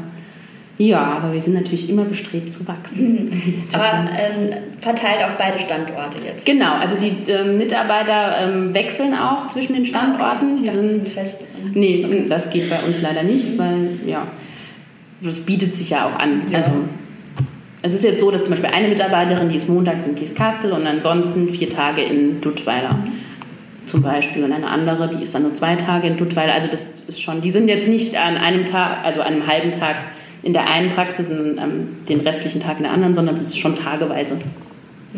Ja, 0.77 1.19
aber 1.21 1.33
wir 1.33 1.41
sind 1.41 1.55
natürlich 1.55 1.89
immer 1.89 2.05
bestrebt 2.05 2.53
zu 2.53 2.65
wachsen. 2.65 3.25
Mhm. 3.25 3.63
aber 3.73 4.09
ähm, 4.17 4.53
verteilt 4.79 5.23
auf 5.25 5.37
beide 5.37 5.59
Standorte 5.59 6.25
jetzt. 6.25 6.45
Genau, 6.45 6.73
also 6.75 6.95
die 6.97 7.29
äh, 7.29 7.43
Mitarbeiter 7.43 8.35
ähm, 8.43 8.73
wechseln 8.73 9.13
auch 9.13 9.47
zwischen 9.47 9.73
den 9.73 9.85
Standorten. 9.85 10.53
Okay. 10.53 10.63
Die 10.63 10.69
sind, 10.69 11.09
fest. 11.09 11.41
Nee, 11.73 12.05
okay. 12.05 12.25
das 12.29 12.49
geht 12.49 12.69
bei 12.69 12.81
uns 12.81 13.01
leider 13.01 13.23
nicht, 13.23 13.53
mhm. 13.53 13.57
weil 13.57 13.99
ja, 14.05 14.27
das 15.21 15.35
bietet 15.35 15.73
sich 15.73 15.89
ja 15.89 16.07
auch 16.07 16.17
an. 16.17 16.43
Ja. 16.49 16.59
Also 16.59 16.71
es 17.81 17.93
ist 17.93 18.05
jetzt 18.05 18.21
so, 18.21 18.31
dass 18.31 18.43
zum 18.43 18.51
Beispiel 18.51 18.69
eine 18.73 18.87
Mitarbeiterin, 18.87 19.49
die 19.49 19.57
ist 19.57 19.67
montags 19.67 20.07
in 20.07 20.15
Blieskastel 20.15 20.71
und 20.71 20.87
ansonsten 20.87 21.49
vier 21.49 21.69
Tage 21.69 22.01
in 22.03 22.39
Duttweiler. 22.39 22.93
Mhm 22.93 23.18
zum 23.89 24.01
Beispiel 24.01 24.43
und 24.43 24.53
eine 24.53 24.67
andere, 24.67 25.09
die 25.09 25.23
ist 25.23 25.33
dann 25.33 25.43
nur 25.43 25.53
zwei 25.53 25.75
Tage 25.75 26.07
in 26.07 26.17
Duttweiler. 26.17 26.53
Also 26.53 26.67
das 26.67 27.01
ist 27.07 27.21
schon, 27.21 27.41
die 27.41 27.51
sind 27.51 27.67
jetzt 27.67 27.87
nicht 27.87 28.15
an 28.15 28.37
einem 28.37 28.65
Tag, 28.65 29.03
also 29.03 29.21
an 29.21 29.33
einem 29.33 29.47
halben 29.47 29.71
Tag 29.77 29.97
in 30.43 30.53
der 30.53 30.69
einen 30.69 30.91
Praxis 30.91 31.29
und 31.29 31.57
ähm, 31.57 31.97
den 32.07 32.21
restlichen 32.21 32.61
Tag 32.61 32.77
in 32.77 32.83
der 32.83 32.93
anderen, 32.93 33.13
sondern 33.13 33.35
es 33.35 33.41
ist 33.41 33.59
schon 33.59 33.75
tageweise. 33.75 34.37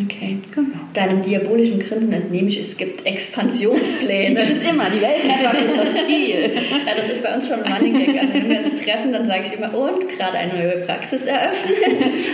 Okay. 0.05 0.37
Genau. 0.55 0.69
Deinem 0.93 1.21
diabolischen 1.21 1.79
Grinsen 1.79 2.13
entnehme 2.13 2.47
ich, 2.47 2.61
es 2.61 2.77
gibt 2.77 3.05
Expansionspläne. 3.05 4.35
Das 4.39 4.49
ist 4.51 4.69
immer, 4.69 4.89
die 4.89 5.01
Weltherrschaft 5.01 5.59
ist 5.59 5.77
das 5.77 6.07
Ziel. 6.07 6.51
ja, 6.85 6.95
das 6.95 7.09
ist 7.09 7.21
bei 7.21 7.35
uns 7.35 7.47
schon 7.47 7.61
ein 7.61 7.73
Running 7.73 7.93
Gag. 7.93 8.21
Also 8.21 8.33
wenn 8.33 8.49
wir 8.49 8.59
uns 8.59 8.85
treffen, 8.85 9.11
dann 9.11 9.27
sage 9.27 9.43
ich 9.45 9.53
immer, 9.53 9.75
und 9.75 10.07
gerade 10.07 10.37
eine 10.37 10.53
neue 10.53 10.77
Praxis 10.85 11.23
eröffnet. 11.23 11.75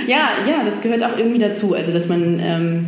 ja, 0.07 0.37
ja, 0.47 0.63
das 0.63 0.81
gehört 0.81 1.03
auch 1.03 1.17
irgendwie 1.17 1.39
dazu. 1.39 1.73
Also 1.73 1.91
dass 1.91 2.07
man 2.07 2.39
ähm, 2.39 2.85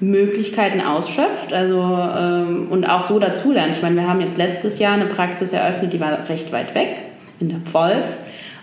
Möglichkeiten 0.00 0.80
ausschöpft 0.80 1.52
also, 1.52 1.80
ähm, 1.80 2.68
und 2.70 2.88
auch 2.88 3.02
so 3.02 3.18
dazulernt. 3.18 3.76
Ich 3.76 3.82
meine, 3.82 3.96
wir 3.96 4.08
haben 4.08 4.20
jetzt 4.20 4.38
letztes 4.38 4.78
Jahr 4.78 4.94
eine 4.94 5.06
Praxis 5.06 5.52
eröffnet, 5.52 5.92
die 5.92 6.00
war 6.00 6.28
recht 6.28 6.52
weit 6.52 6.74
weg 6.74 7.02
in 7.38 7.50
der 7.50 7.58
Pfalz 7.58 8.18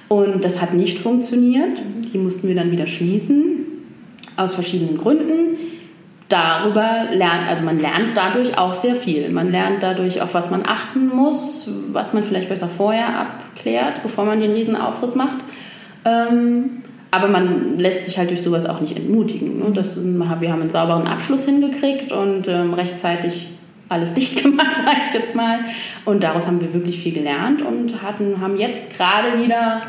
und 0.07 0.43
das 0.43 0.61
hat 0.61 0.73
nicht 0.73 0.99
funktioniert. 0.99 1.81
Die 2.13 2.17
mussten 2.17 2.47
wir 2.47 2.55
dann 2.55 2.71
wieder 2.71 2.87
schließen 2.87 3.65
aus 4.35 4.55
verschiedenen 4.55 4.97
Gründen. 4.97 5.57
Darüber 6.29 7.07
lernt, 7.13 7.47
also 7.47 7.63
man 7.63 7.79
lernt 7.79 8.15
dadurch 8.15 8.57
auch 8.57 8.73
sehr 8.73 8.95
viel. 8.95 9.29
Man 9.29 9.49
lernt 9.49 9.81
dadurch, 9.81 10.21
auf 10.21 10.33
was 10.33 10.49
man 10.49 10.65
achten 10.65 11.07
muss, 11.07 11.69
was 11.91 12.13
man 12.13 12.23
vielleicht 12.23 12.49
besser 12.49 12.67
vorher 12.67 13.19
abklärt, 13.19 14.03
bevor 14.03 14.25
man 14.25 14.39
den 14.39 14.51
Riesenaufriss 14.51 15.15
macht. 15.15 15.37
Ähm, 16.03 16.83
aber 17.11 17.27
man 17.27 17.77
lässt 17.79 18.05
sich 18.05 18.17
halt 18.17 18.29
durch 18.29 18.41
sowas 18.41 18.65
auch 18.65 18.81
nicht 18.81 18.97
entmutigen. 18.97 19.59
Ne? 19.59 19.65
Das, 19.73 19.97
wir 20.03 20.51
haben 20.51 20.61
einen 20.61 20.69
sauberen 20.69 21.07
Abschluss 21.07 21.45
hingekriegt 21.45 22.11
und 22.11 22.47
ähm, 22.47 22.73
rechtzeitig 22.73 23.47
alles 23.89 24.13
dicht 24.15 24.43
gemacht, 24.43 24.75
sage 24.85 24.97
ich 25.07 25.13
jetzt 25.13 25.35
mal. 25.35 25.59
Und 26.05 26.23
daraus 26.23 26.47
haben 26.47 26.61
wir 26.61 26.73
wirklich 26.73 26.99
viel 26.99 27.13
gelernt 27.13 27.61
und 27.61 28.01
hatten, 28.01 28.41
haben 28.41 28.57
jetzt 28.57 28.95
gerade 28.95 29.41
wieder 29.41 29.81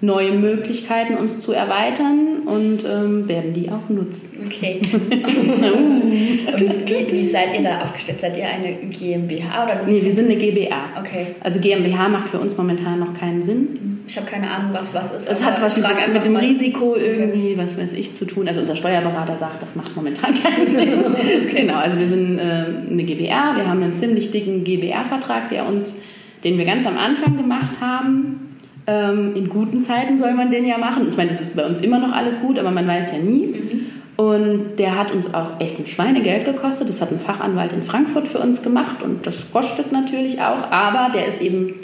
neue 0.00 0.32
Möglichkeiten, 0.32 1.14
uns 1.14 1.40
zu 1.40 1.52
erweitern 1.52 2.42
und 2.44 2.84
ähm, 2.84 3.26
werden 3.28 3.54
die 3.54 3.70
auch 3.70 3.88
nutzen. 3.88 4.28
Okay. 4.44 4.80
und 4.92 6.12
wie, 6.60 7.12
wie, 7.12 7.24
seid 7.24 7.54
ihr 7.54 7.62
da 7.62 7.82
aufgestellt? 7.82 8.20
Seid 8.20 8.36
ihr 8.36 8.46
eine 8.46 8.74
GmbH 8.74 9.64
oder? 9.64 9.82
Nee, 9.86 10.02
wir 10.02 10.12
sind 10.12 10.26
eine 10.30 10.36
GbA. 10.36 11.00
Okay. 11.00 11.28
Also 11.40 11.60
GmbH 11.60 12.08
macht 12.08 12.28
für 12.28 12.38
uns 12.38 12.56
momentan 12.56 13.00
noch 13.00 13.14
keinen 13.14 13.42
Sinn. 13.42 13.93
Ich 14.06 14.16
habe 14.16 14.26
keine 14.26 14.50
Ahnung, 14.50 14.70
was 14.72 14.92
was 14.92 15.12
ist. 15.12 15.28
Es 15.28 15.44
hat 15.44 15.62
was 15.62 15.76
mit, 15.76 15.86
mit 16.12 16.24
dem 16.26 16.36
Risiko 16.36 16.94
irgendwie, 16.96 17.56
was 17.56 17.78
weiß 17.78 17.94
ich, 17.94 18.14
zu 18.14 18.26
tun. 18.26 18.46
Also 18.46 18.60
unser 18.60 18.76
Steuerberater 18.76 19.36
sagt, 19.36 19.62
das 19.62 19.74
macht 19.76 19.96
momentan 19.96 20.34
keinen 20.42 20.68
Sinn. 20.68 21.04
okay. 21.06 21.54
Genau, 21.54 21.76
also 21.76 21.98
wir 21.98 22.08
sind 22.08 22.38
äh, 22.38 22.42
eine 22.90 23.04
GbA. 23.04 23.56
Wir 23.56 23.66
haben 23.66 23.82
einen 23.82 23.94
ziemlich 23.94 24.30
dicken 24.30 24.64
GbR-Vertrag, 24.64 25.48
der 25.48 25.66
uns, 25.66 26.00
den 26.44 26.58
wir 26.58 26.64
ganz 26.64 26.86
am 26.86 26.98
Anfang 26.98 27.36
gemacht 27.36 27.80
haben 27.80 28.44
ähm, 28.86 29.34
in 29.34 29.48
guten 29.48 29.82
Zeiten 29.82 30.18
soll 30.18 30.34
man 30.34 30.50
den 30.50 30.66
ja 30.66 30.78
machen. 30.78 31.08
Ich 31.08 31.16
meine, 31.16 31.30
das 31.30 31.40
ist 31.40 31.56
bei 31.56 31.64
uns 31.64 31.80
immer 31.80 31.98
noch 31.98 32.12
alles 32.12 32.40
gut, 32.40 32.58
aber 32.58 32.70
man 32.70 32.86
weiß 32.86 33.12
ja 33.12 33.18
nie. 33.18 33.46
Mhm. 33.46 33.86
Und 34.16 34.76
der 34.78 34.96
hat 34.96 35.10
uns 35.10 35.34
auch 35.34 35.58
echt 35.58 35.78
ein 35.78 35.86
Schweinegeld 35.86 36.44
gekostet. 36.44 36.88
Das 36.88 37.00
hat 37.00 37.10
ein 37.10 37.18
Fachanwalt 37.18 37.72
in 37.72 37.82
Frankfurt 37.82 38.28
für 38.28 38.38
uns 38.38 38.62
gemacht 38.62 39.02
und 39.02 39.26
das 39.26 39.50
kostet 39.50 39.90
natürlich 39.90 40.40
auch, 40.40 40.70
aber 40.70 41.12
der 41.12 41.26
ist 41.26 41.42
eben 41.42 41.74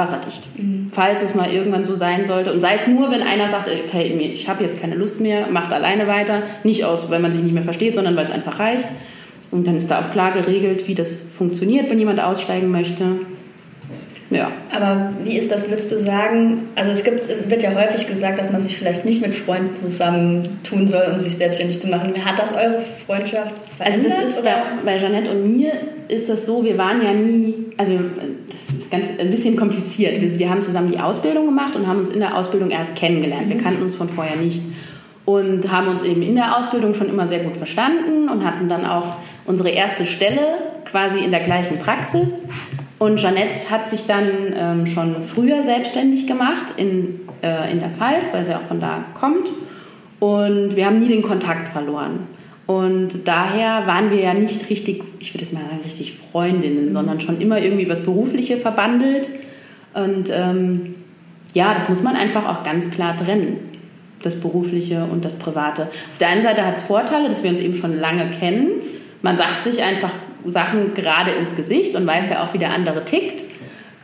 wasserdicht. 0.00 0.48
Mhm. 0.56 0.88
Falls 0.90 1.22
es 1.22 1.34
mal 1.34 1.52
irgendwann 1.52 1.84
so 1.84 1.94
sein 1.94 2.24
sollte. 2.24 2.52
Und 2.52 2.60
sei 2.60 2.74
es 2.74 2.86
nur, 2.86 3.10
wenn 3.10 3.22
einer 3.22 3.48
sagt, 3.48 3.68
okay, 3.68 4.06
ich 4.34 4.48
habe 4.48 4.64
jetzt 4.64 4.80
keine 4.80 4.94
Lust 4.94 5.20
mehr, 5.20 5.46
macht 5.50 5.72
alleine 5.72 6.08
weiter. 6.08 6.42
Nicht 6.64 6.84
aus, 6.84 7.10
weil 7.10 7.20
man 7.20 7.32
sich 7.32 7.42
nicht 7.42 7.52
mehr 7.52 7.62
versteht, 7.62 7.94
sondern 7.94 8.16
weil 8.16 8.24
es 8.24 8.30
einfach 8.30 8.58
reicht. 8.58 8.86
Und 9.50 9.66
dann 9.66 9.76
ist 9.76 9.90
da 9.90 10.00
auch 10.00 10.10
klar 10.10 10.32
geregelt, 10.32 10.88
wie 10.88 10.94
das 10.94 11.20
funktioniert, 11.20 11.90
wenn 11.90 11.98
jemand 11.98 12.20
aussteigen 12.20 12.70
möchte. 12.70 13.04
Ja. 14.30 14.52
Aber 14.72 15.12
wie 15.24 15.36
ist 15.36 15.50
das, 15.50 15.68
würdest 15.68 15.90
du 15.90 15.98
sagen? 15.98 16.68
Also 16.76 16.92
es, 16.92 17.02
gibt, 17.02 17.28
es 17.28 17.50
wird 17.50 17.62
ja 17.62 17.74
häufig 17.74 18.06
gesagt, 18.06 18.38
dass 18.38 18.50
man 18.50 18.62
sich 18.62 18.78
vielleicht 18.78 19.04
nicht 19.04 19.20
mit 19.20 19.34
Freunden 19.34 19.74
zusammen 19.74 20.60
tun 20.62 20.86
soll, 20.86 21.10
um 21.12 21.18
sich 21.18 21.36
selbstständig 21.36 21.80
zu 21.80 21.88
machen. 21.88 22.14
Hat 22.24 22.38
das 22.38 22.52
eure 22.52 22.80
Freundschaft 23.06 23.54
verändert? 23.76 24.12
Also 24.12 24.22
das 24.22 24.30
ist 24.30 24.38
oder? 24.38 24.62
bei 24.84 24.96
Jeanette 24.98 25.30
und 25.30 25.56
mir 25.56 25.72
ist 26.10 26.28
das 26.28 26.46
so, 26.46 26.64
wir 26.64 26.76
waren 26.76 27.02
ja 27.02 27.12
nie, 27.12 27.54
also 27.76 27.98
das 28.50 28.76
ist 28.76 28.90
ganz 28.90 29.18
ein 29.18 29.30
bisschen 29.30 29.56
kompliziert. 29.56 30.20
Wir, 30.20 30.38
wir 30.38 30.50
haben 30.50 30.62
zusammen 30.62 30.90
die 30.90 30.98
Ausbildung 30.98 31.46
gemacht 31.46 31.76
und 31.76 31.86
haben 31.86 31.98
uns 31.98 32.08
in 32.08 32.20
der 32.20 32.36
Ausbildung 32.36 32.70
erst 32.70 32.96
kennengelernt. 32.96 33.48
Wir 33.48 33.56
mhm. 33.56 33.60
kannten 33.60 33.82
uns 33.82 33.94
von 33.94 34.08
vorher 34.08 34.36
nicht 34.36 34.62
und 35.24 35.70
haben 35.70 35.88
uns 35.88 36.02
eben 36.02 36.22
in 36.22 36.34
der 36.34 36.58
Ausbildung 36.58 36.94
schon 36.94 37.08
immer 37.08 37.28
sehr 37.28 37.40
gut 37.40 37.56
verstanden 37.56 38.28
und 38.28 38.44
hatten 38.44 38.68
dann 38.68 38.84
auch 38.84 39.16
unsere 39.46 39.70
erste 39.70 40.06
Stelle 40.06 40.40
quasi 40.84 41.20
in 41.20 41.30
der 41.30 41.40
gleichen 41.40 41.78
Praxis 41.78 42.48
und 42.98 43.18
Jeanette 43.18 43.70
hat 43.70 43.86
sich 43.86 44.06
dann 44.06 44.28
ähm, 44.54 44.86
schon 44.86 45.22
früher 45.22 45.62
selbstständig 45.62 46.26
gemacht 46.26 46.74
in 46.76 47.20
äh, 47.42 47.72
in 47.72 47.80
der 47.80 47.90
Pfalz, 47.90 48.32
weil 48.32 48.44
sie 48.44 48.54
auch 48.54 48.62
von 48.62 48.80
da 48.80 49.04
kommt. 49.14 49.48
Und 50.18 50.76
wir 50.76 50.86
haben 50.86 50.98
nie 50.98 51.08
den 51.08 51.22
Kontakt 51.22 51.68
verloren. 51.68 52.28
Und 52.70 53.26
daher 53.26 53.88
waren 53.88 54.12
wir 54.12 54.20
ja 54.20 54.32
nicht 54.32 54.70
richtig, 54.70 55.02
ich 55.18 55.34
würde 55.34 55.44
jetzt 55.44 55.52
mal 55.52 55.62
sagen, 55.62 55.80
richtig 55.82 56.14
Freundinnen, 56.14 56.84
mhm. 56.84 56.90
sondern 56.92 57.18
schon 57.18 57.40
immer 57.40 57.60
irgendwie 57.60 57.90
was 57.90 57.98
Berufliche 57.98 58.58
verbandelt. 58.58 59.28
Und 59.92 60.30
ähm, 60.32 60.94
ja, 61.52 61.74
das 61.74 61.88
muss 61.88 62.00
man 62.00 62.14
einfach 62.14 62.46
auch 62.46 62.62
ganz 62.62 62.92
klar 62.92 63.16
trennen, 63.16 63.56
das 64.22 64.36
Berufliche 64.36 65.02
und 65.02 65.24
das 65.24 65.34
Private. 65.34 65.88
Auf 66.12 66.18
der 66.20 66.28
einen 66.28 66.42
Seite 66.42 66.64
hat 66.64 66.76
es 66.76 66.84
Vorteile, 66.84 67.28
dass 67.28 67.42
wir 67.42 67.50
uns 67.50 67.58
eben 67.58 67.74
schon 67.74 67.98
lange 67.98 68.30
kennen. 68.30 68.68
Man 69.20 69.36
sagt 69.36 69.64
sich 69.64 69.82
einfach 69.82 70.12
Sachen 70.46 70.94
gerade 70.94 71.32
ins 71.32 71.56
Gesicht 71.56 71.96
und 71.96 72.06
weiß 72.06 72.30
ja 72.30 72.44
auch, 72.44 72.54
wie 72.54 72.58
der 72.58 72.72
andere 72.72 73.04
tickt. 73.04 73.42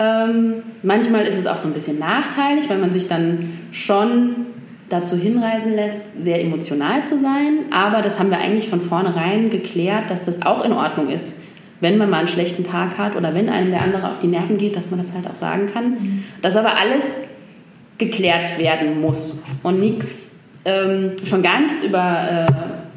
Ähm, 0.00 0.64
manchmal 0.83 1.24
ist 1.24 1.38
es 1.38 1.46
auch 1.46 1.57
so 1.57 1.68
ein 1.68 1.72
bisschen 1.72 2.00
nachteilig, 2.00 2.68
weil 2.68 2.79
man 2.79 2.92
sich 2.92 3.07
dann 3.07 3.61
schon 3.70 4.46
dazu 4.88 5.16
hinreisen 5.16 5.75
lässt, 5.75 5.99
sehr 6.20 6.40
emotional 6.40 7.03
zu 7.03 7.18
sein. 7.18 7.66
Aber 7.70 8.03
das 8.03 8.18
haben 8.18 8.31
wir 8.31 8.38
eigentlich 8.38 8.68
von 8.68 8.81
vornherein 8.81 9.51
geklärt, 9.51 10.11
dass 10.11 10.25
das 10.25 10.42
auch 10.42 10.64
in 10.64 10.72
Ordnung 10.72 11.09
ist, 11.09 11.35
wenn 11.81 11.99
man 11.99 12.09
mal 12.09 12.18
einen 12.18 12.29
schlechten 12.29 12.64
Tag 12.64 12.96
hat 12.99 13.16
oder 13.16 13.35
wenn 13.35 13.49
einem 13.49 13.70
der 13.70 13.83
andere 13.83 14.11
auf 14.11 14.18
die 14.18 14.29
Nerven 14.29 14.57
geht, 14.57 14.77
dass 14.77 14.90
man 14.90 14.99
das 14.99 15.12
halt 15.12 15.27
auch 15.27 15.37
sagen 15.37 15.66
kann. 15.66 15.90
Mhm. 15.90 16.25
Dass 16.42 16.57
aber 16.57 16.79
alles 16.79 17.05
geklärt 17.99 18.59
werden 18.59 19.01
muss 19.01 19.42
und 19.62 19.81
nichts, 19.81 20.33
ähm, 20.64 21.12
schon 21.25 21.42
gar 21.42 21.61
nichts 21.61 21.83
über 21.83 22.46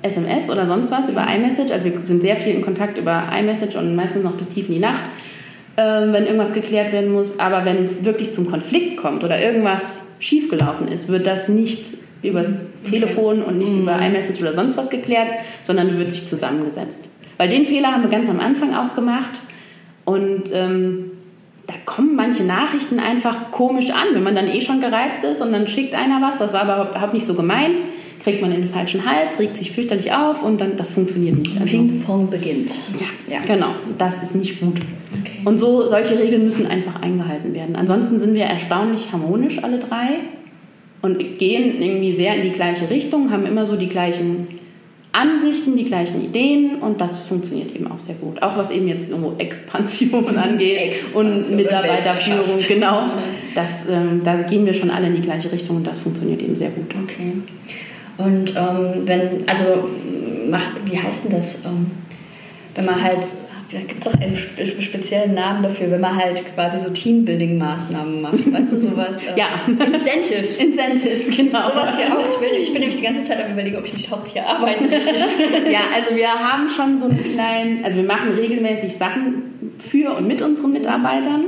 äh, 0.03 0.07
SMS 0.07 0.49
oder 0.49 0.65
sonst 0.65 0.91
was, 0.91 1.09
über 1.09 1.25
iMessage. 1.27 1.71
Also 1.71 1.85
wir 1.85 2.05
sind 2.05 2.21
sehr 2.21 2.35
viel 2.35 2.55
in 2.55 2.61
Kontakt 2.61 2.97
über 2.97 3.23
iMessage 3.37 3.75
und 3.75 3.95
meistens 3.95 4.23
noch 4.23 4.33
bis 4.33 4.49
tief 4.49 4.67
in 4.67 4.75
die 4.75 4.79
Nacht, 4.79 5.03
äh, 5.75 5.81
wenn 5.81 6.25
irgendwas 6.25 6.53
geklärt 6.53 6.91
werden 6.91 7.11
muss. 7.11 7.39
Aber 7.39 7.65
wenn 7.65 7.83
es 7.83 8.05
wirklich 8.05 8.33
zum 8.33 8.49
Konflikt 8.49 8.97
kommt 8.97 9.23
oder 9.23 9.41
irgendwas 9.41 10.03
schiefgelaufen 10.19 10.87
ist, 10.87 11.07
wird 11.07 11.25
das 11.25 11.49
nicht 11.49 11.89
übers 12.21 12.65
Telefon 12.89 13.41
und 13.41 13.57
nicht 13.57 13.71
mhm. 13.71 13.83
über 13.83 13.99
iMessage 13.99 14.41
oder 14.41 14.53
sonst 14.53 14.77
was 14.77 14.89
geklärt, 14.89 15.31
sondern 15.63 15.97
wird 15.97 16.11
sich 16.11 16.25
zusammengesetzt. 16.25 17.09
Weil 17.37 17.49
den 17.49 17.65
Fehler 17.65 17.93
haben 17.93 18.03
wir 18.03 18.09
ganz 18.09 18.27
am 18.27 18.39
Anfang 18.39 18.75
auch 18.75 18.93
gemacht 18.93 19.39
und 20.03 20.51
ähm, 20.53 21.11
da 21.67 21.75
kommen 21.85 22.15
manche 22.15 22.43
Nachrichten 22.43 22.99
einfach 22.99 23.51
komisch 23.51 23.91
an, 23.91 24.07
wenn 24.13 24.23
man 24.23 24.35
dann 24.35 24.47
eh 24.47 24.59
schon 24.59 24.81
gereizt 24.81 25.23
ist 25.23 25.41
und 25.41 25.51
dann 25.51 25.67
schickt 25.67 25.93
einer 25.95 26.21
was, 26.21 26.37
das 26.37 26.51
war 26.53 26.63
aber 26.63 26.89
überhaupt 26.89 27.13
nicht 27.13 27.25
so 27.25 27.35
gemeint, 27.35 27.79
kriegt 28.19 28.41
man 28.41 28.51
in 28.51 28.61
den 28.61 28.69
falschen 28.69 29.05
Hals, 29.05 29.39
regt 29.39 29.57
sich 29.57 29.71
fürchterlich 29.71 30.11
auf 30.13 30.43
und 30.43 30.61
dann 30.61 30.75
das 30.75 30.93
funktioniert 30.93 31.37
nicht. 31.37 31.59
Also, 31.59 31.65
Ping-Pong 31.65 32.29
beginnt. 32.29 32.71
Ja, 32.99 33.35
ja, 33.35 33.41
genau. 33.45 33.73
Das 33.97 34.21
ist 34.21 34.35
nicht 34.35 34.59
gut. 34.59 34.79
Okay. 35.21 35.39
Und 35.45 35.57
so 35.57 35.87
solche 35.87 36.19
Regeln 36.19 36.43
müssen 36.43 36.67
einfach 36.67 37.01
eingehalten 37.01 37.53
werden. 37.53 37.75
Ansonsten 37.75 38.19
sind 38.19 38.33
wir 38.33 38.43
erstaunlich 38.43 39.11
harmonisch 39.11 39.63
alle 39.63 39.79
drei 39.79 40.19
und 41.01 41.37
gehen 41.37 41.81
irgendwie 41.81 42.13
sehr 42.13 42.35
in 42.35 42.43
die 42.43 42.51
gleiche 42.51 42.89
Richtung, 42.89 43.31
haben 43.31 43.45
immer 43.45 43.65
so 43.65 43.75
die 43.75 43.87
gleichen 43.87 44.59
Ansichten, 45.11 45.75
die 45.75 45.85
gleichen 45.85 46.23
Ideen 46.23 46.75
und 46.81 47.01
das 47.01 47.19
funktioniert 47.19 47.75
eben 47.75 47.91
auch 47.91 47.97
sehr 47.97 48.15
gut. 48.15 48.43
Auch 48.43 48.57
was 48.57 48.69
eben 48.69 48.87
jetzt 48.87 49.09
so 49.09 49.35
Expansion 49.39 50.37
angeht 50.37 50.77
Expansion 50.77 51.43
und 51.43 51.55
Mitarbeiterführung, 51.55 52.59
genau. 52.67 53.09
Das, 53.55 53.89
ähm, 53.89 54.21
da 54.23 54.41
gehen 54.43 54.65
wir 54.65 54.73
schon 54.73 54.91
alle 54.91 55.07
in 55.07 55.15
die 55.15 55.21
gleiche 55.21 55.51
Richtung 55.51 55.77
und 55.77 55.87
das 55.87 55.97
funktioniert 55.99 56.41
eben 56.43 56.55
sehr 56.55 56.69
gut. 56.69 56.93
Okay. 57.03 57.33
Und 58.19 58.53
ähm, 58.55 59.07
wenn, 59.07 59.47
also, 59.47 59.89
macht, 60.49 60.69
wie 60.85 60.99
heißt 60.99 61.25
denn 61.25 61.31
das? 61.31 61.55
Ähm, 61.65 61.91
wenn 62.75 62.85
man 62.85 63.03
halt 63.03 63.23
da 63.71 63.77
gibt 63.79 64.03
es 64.03 64.11
auch 64.11 64.19
einen 64.19 64.35
speziellen 64.81 65.35
Namen 65.35 65.61
dafür, 65.61 65.91
wenn 65.91 66.01
man 66.01 66.15
halt 66.15 66.43
quasi 66.55 66.79
so 66.79 66.89
Teambuilding-Maßnahmen 66.89 68.21
macht. 68.21 68.51
Weißt 68.51 68.71
du, 68.71 68.77
sowas? 68.79 69.21
Ähm, 69.27 69.35
ja. 69.37 69.47
Incentives. 69.67 70.57
Incentives, 70.57 71.37
genau. 71.37 71.69
Sowas 71.69 71.95
hier 71.95 72.17
auch. 72.17 72.27
Ich 72.27 72.37
bin, 72.37 72.49
ich 72.59 72.71
bin 72.71 72.81
nämlich 72.81 72.95
die 72.95 73.03
ganze 73.03 73.25
Zeit 73.25 73.45
am 73.45 73.51
überlegen, 73.51 73.77
ob 73.77 73.85
ich 73.85 73.93
nicht 73.93 74.11
auch 74.11 74.25
hier 74.25 74.47
arbeiten 74.47 74.89
möchte. 74.89 75.15
ja, 75.71 75.81
also 75.93 76.15
wir 76.15 76.29
haben 76.29 76.67
schon 76.67 76.97
so 76.97 77.05
einen 77.05 77.23
kleinen, 77.23 77.85
also 77.85 77.99
wir 77.99 78.05
machen 78.05 78.31
regelmäßig 78.31 78.95
Sachen 78.95 79.73
für 79.77 80.15
und 80.15 80.27
mit 80.27 80.41
unseren 80.41 80.71
Mitarbeitern. 80.71 81.43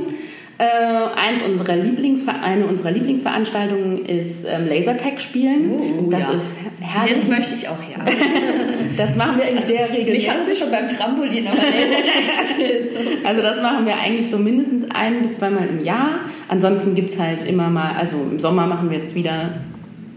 Äh, 0.62 1.18
eins 1.20 1.42
unserer 1.42 1.74
Lieblingsver 1.74 2.34
eine 2.40 2.66
unserer 2.66 2.92
Lieblingsveranstaltungen 2.92 4.06
ist 4.06 4.44
ähm, 4.44 4.68
Lasertag 4.68 5.20
spielen. 5.20 5.72
Uh, 5.72 6.08
das 6.08 6.28
ja. 6.28 6.34
ist 6.34 6.56
herrlich. 6.78 7.16
Jetzt 7.16 7.28
möchte 7.28 7.54
ich 7.54 7.68
auch 7.68 7.78
hier. 7.84 7.96
das 8.96 9.16
machen 9.16 9.38
wir 9.38 9.46
eigentlich 9.46 9.64
sehr 9.64 9.90
regelmäßig. 9.90 10.18
Ich 10.18 10.30
hatte 10.30 10.54
schon 10.54 10.70
beim 10.70 10.86
Trampolin, 10.86 11.48
aber 11.48 11.56
Lasertag. 11.56 13.24
also 13.24 13.42
das 13.42 13.60
machen 13.60 13.86
wir 13.86 13.96
eigentlich 13.96 14.30
so 14.30 14.38
mindestens 14.38 14.88
ein 14.92 15.22
bis 15.22 15.34
zweimal 15.34 15.66
im 15.66 15.84
Jahr. 15.84 16.20
Ansonsten 16.46 16.94
gibt 16.94 17.10
es 17.10 17.18
halt 17.18 17.42
immer 17.42 17.68
mal, 17.68 17.96
also 17.96 18.14
im 18.30 18.38
Sommer 18.38 18.68
machen 18.68 18.88
wir 18.88 18.98
jetzt 18.98 19.16
wieder 19.16 19.54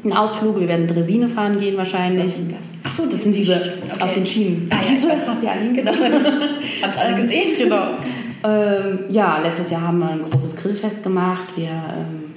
einen 0.03 0.13
Ausflug. 0.13 0.60
Wir 0.60 0.67
werden 0.67 0.86
Dresine 0.86 1.27
fahren 1.27 1.60
gehen 1.60 1.75
wahrscheinlich. 1.75 2.34
Sind 2.34 2.51
das? 2.51 3.10
Das 3.12 3.23
sind 3.23 3.36
diese 3.36 3.55
okay. 3.55 4.03
auf 4.03 4.13
den 4.13 4.25
Schienen. 4.27 4.69
Ah, 4.69 4.77
diese 4.79 5.10
habt 5.10 5.43
ihr 5.43 5.51
alle 5.51 5.73
genau. 5.73 5.91
Habt 6.84 6.97
alle 6.99 7.21
gesehen? 7.23 7.58
Genau. 7.58 7.97
Ähm, 8.45 8.99
ja, 9.10 9.39
letztes 9.39 9.71
Jahr 9.71 9.81
haben 9.81 9.99
wir 9.99 10.10
ein 10.10 10.21
großes 10.29 10.55
Grillfest 10.55 11.03
gemacht. 11.03 11.47
Wir 11.55 11.69
ähm, 11.69 12.36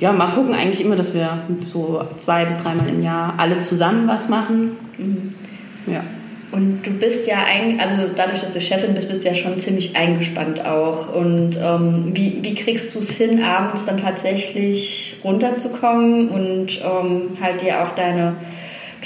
ja, 0.00 0.12
mal 0.12 0.28
gucken 0.28 0.54
eigentlich 0.54 0.80
immer, 0.80 0.96
dass 0.96 1.14
wir 1.14 1.42
so 1.66 2.02
zwei 2.16 2.44
bis 2.44 2.58
dreimal 2.58 2.88
im 2.88 3.02
Jahr 3.02 3.34
alle 3.36 3.58
zusammen 3.58 4.08
was 4.08 4.28
machen. 4.28 4.76
Mhm. 4.98 5.34
Ja. 5.86 6.02
Und 6.52 6.82
du 6.84 6.90
bist 6.90 7.26
ja 7.26 7.38
eigentlich, 7.44 7.80
also 7.80 7.96
dadurch, 8.14 8.40
dass 8.40 8.52
du 8.52 8.60
Chefin 8.60 8.94
bist, 8.94 9.08
bist 9.08 9.24
du 9.24 9.28
ja 9.28 9.34
schon 9.34 9.58
ziemlich 9.58 9.96
eingespannt 9.96 10.64
auch. 10.64 11.14
Und 11.14 11.58
ähm, 11.60 12.10
wie, 12.12 12.38
wie 12.42 12.54
kriegst 12.54 12.94
du 12.94 13.00
es 13.00 13.10
hin, 13.10 13.42
abends 13.42 13.84
dann 13.84 13.98
tatsächlich 13.98 15.16
runterzukommen 15.24 16.28
und 16.28 16.80
ähm, 16.82 17.36
halt 17.40 17.62
dir 17.62 17.82
auch 17.82 17.90
deine 17.90 18.36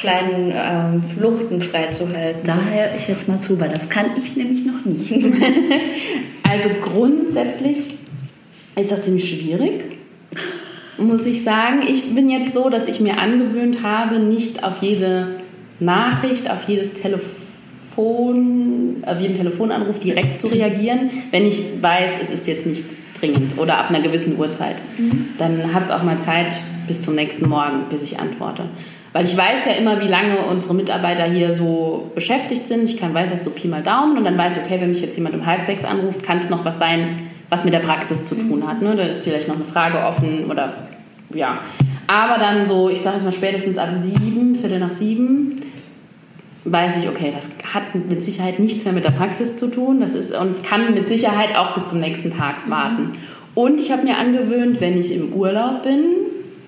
kleinen 0.01 0.53
ähm, 0.55 1.03
Fluchten 1.03 1.61
freizuhalten. 1.61 2.41
Da 2.45 2.55
höre 2.55 2.95
ich 2.97 3.07
jetzt 3.07 3.29
mal 3.29 3.41
zu, 3.41 3.61
weil 3.61 3.69
das 3.69 3.91
kann 3.91 4.07
ich 4.17 4.35
nämlich 4.35 4.65
noch 4.65 4.83
nicht. 4.87 5.13
also 6.43 6.71
grundsätzlich 6.81 7.99
ist 8.77 8.91
das 8.91 9.05
ziemlich 9.05 9.29
schwierig, 9.29 9.85
muss 10.97 11.27
ich 11.27 11.45
sagen. 11.45 11.83
Ich 11.87 12.15
bin 12.15 12.31
jetzt 12.31 12.55
so, 12.55 12.71
dass 12.71 12.89
ich 12.89 13.01
mir 13.01 13.19
angewöhnt 13.19 13.83
habe, 13.83 14.21
nicht 14.21 14.65
auf 14.65 14.81
jede 14.81 15.37
Nachricht, 15.81 16.51
auf 16.51 16.67
jedes 16.67 16.95
Telefon, 16.95 19.05
auf 19.05 19.21
jeden 19.21 19.37
Telefonanruf 19.37 19.99
direkt 19.99 20.39
zu 20.39 20.47
reagieren, 20.47 21.11
wenn 21.31 21.47
ich 21.47 21.63
weiß, 21.83 22.13
es 22.23 22.31
ist 22.31 22.47
jetzt 22.47 22.65
nicht 22.65 22.87
dringend 23.21 23.59
oder 23.59 23.77
ab 23.77 23.91
einer 23.91 24.01
gewissen 24.01 24.39
Uhrzeit. 24.39 24.77
Mhm. 24.97 25.29
Dann 25.37 25.75
hat 25.75 25.85
es 25.85 25.91
auch 25.91 26.03
mal 26.03 26.19
Zeit 26.19 26.55
bis 26.87 27.03
zum 27.03 27.17
nächsten 27.17 27.51
Morgen, 27.51 27.85
bis 27.91 28.03
ich 28.03 28.19
antworte. 28.19 28.65
Weil 29.13 29.25
ich 29.25 29.37
weiß 29.37 29.67
ja 29.67 29.73
immer, 29.73 30.01
wie 30.01 30.09
lange 30.09 30.39
unsere 30.39 30.75
Mitarbeiter 30.75 31.25
hier 31.25 31.53
so 31.53 32.13
beschäftigt 32.15 32.67
sind. 32.69 32.85
Ich 32.85 32.97
kann, 32.97 33.13
weiß 33.13 33.31
das 33.31 33.43
so 33.43 33.51
Pi 33.51 33.67
mal 33.67 33.83
Daumen 33.83 34.17
und 34.17 34.25
dann 34.25 34.39
weiß 34.39 34.57
ich, 34.57 34.63
okay, 34.63 34.81
wenn 34.81 34.91
mich 34.91 35.01
jetzt 35.01 35.17
jemand 35.17 35.35
um 35.35 35.47
halb 35.47 35.63
sechs 35.63 35.85
anruft, 35.85 36.23
kann 36.23 36.39
es 36.39 36.49
noch 36.49 36.65
was 36.65 36.79
sein, 36.79 37.31
was 37.49 37.65
mit 37.65 37.75
der 37.75 37.81
Praxis 37.81 38.25
zu 38.25 38.37
tun 38.37 38.67
hat. 38.67 38.83
Ne? 38.83 38.95
Da 38.95 39.03
ist 39.03 39.25
vielleicht 39.25 39.49
noch 39.49 39.57
eine 39.57 39.65
Frage 39.65 39.99
offen 39.99 40.49
oder 40.49 40.75
ja. 41.35 41.61
Aber 42.07 42.39
dann 42.39 42.65
so, 42.65 42.89
ich 42.89 43.01
sage 43.01 43.17
jetzt 43.17 43.25
mal 43.25 43.33
spätestens 43.33 43.79
ab 43.79 43.91
sieben, 43.93 44.57
Viertel 44.57 44.79
nach 44.79 44.93
sieben, 44.93 45.61
weiß 46.65 46.99
ich, 46.99 47.09
okay, 47.09 47.33
das 47.35 47.51
hat 47.73 47.95
mit 47.95 48.23
Sicherheit 48.23 48.59
nichts 48.59 48.85
mehr 48.85 48.93
mit 48.93 49.05
der 49.05 49.11
Praxis 49.11 49.57
zu 49.57 49.69
tun. 49.69 50.01
Das 50.01 50.15
ist, 50.15 50.37
und 50.37 50.63
kann 50.63 50.95
mit 50.95 51.09
Sicherheit 51.09 51.57
auch 51.57 51.75
bis 51.75 51.89
zum 51.89 51.99
nächsten 52.01 52.37
Tag 52.37 52.69
warten. 52.69 53.13
Und 53.55 53.81
ich 53.81 53.91
habe 53.91 54.05
mir 54.05 54.19
angewöhnt, 54.19 54.81
wenn 54.81 54.99
ich 54.99 55.13
im 55.13 55.33
Urlaub 55.33 55.83
bin, 55.83 56.03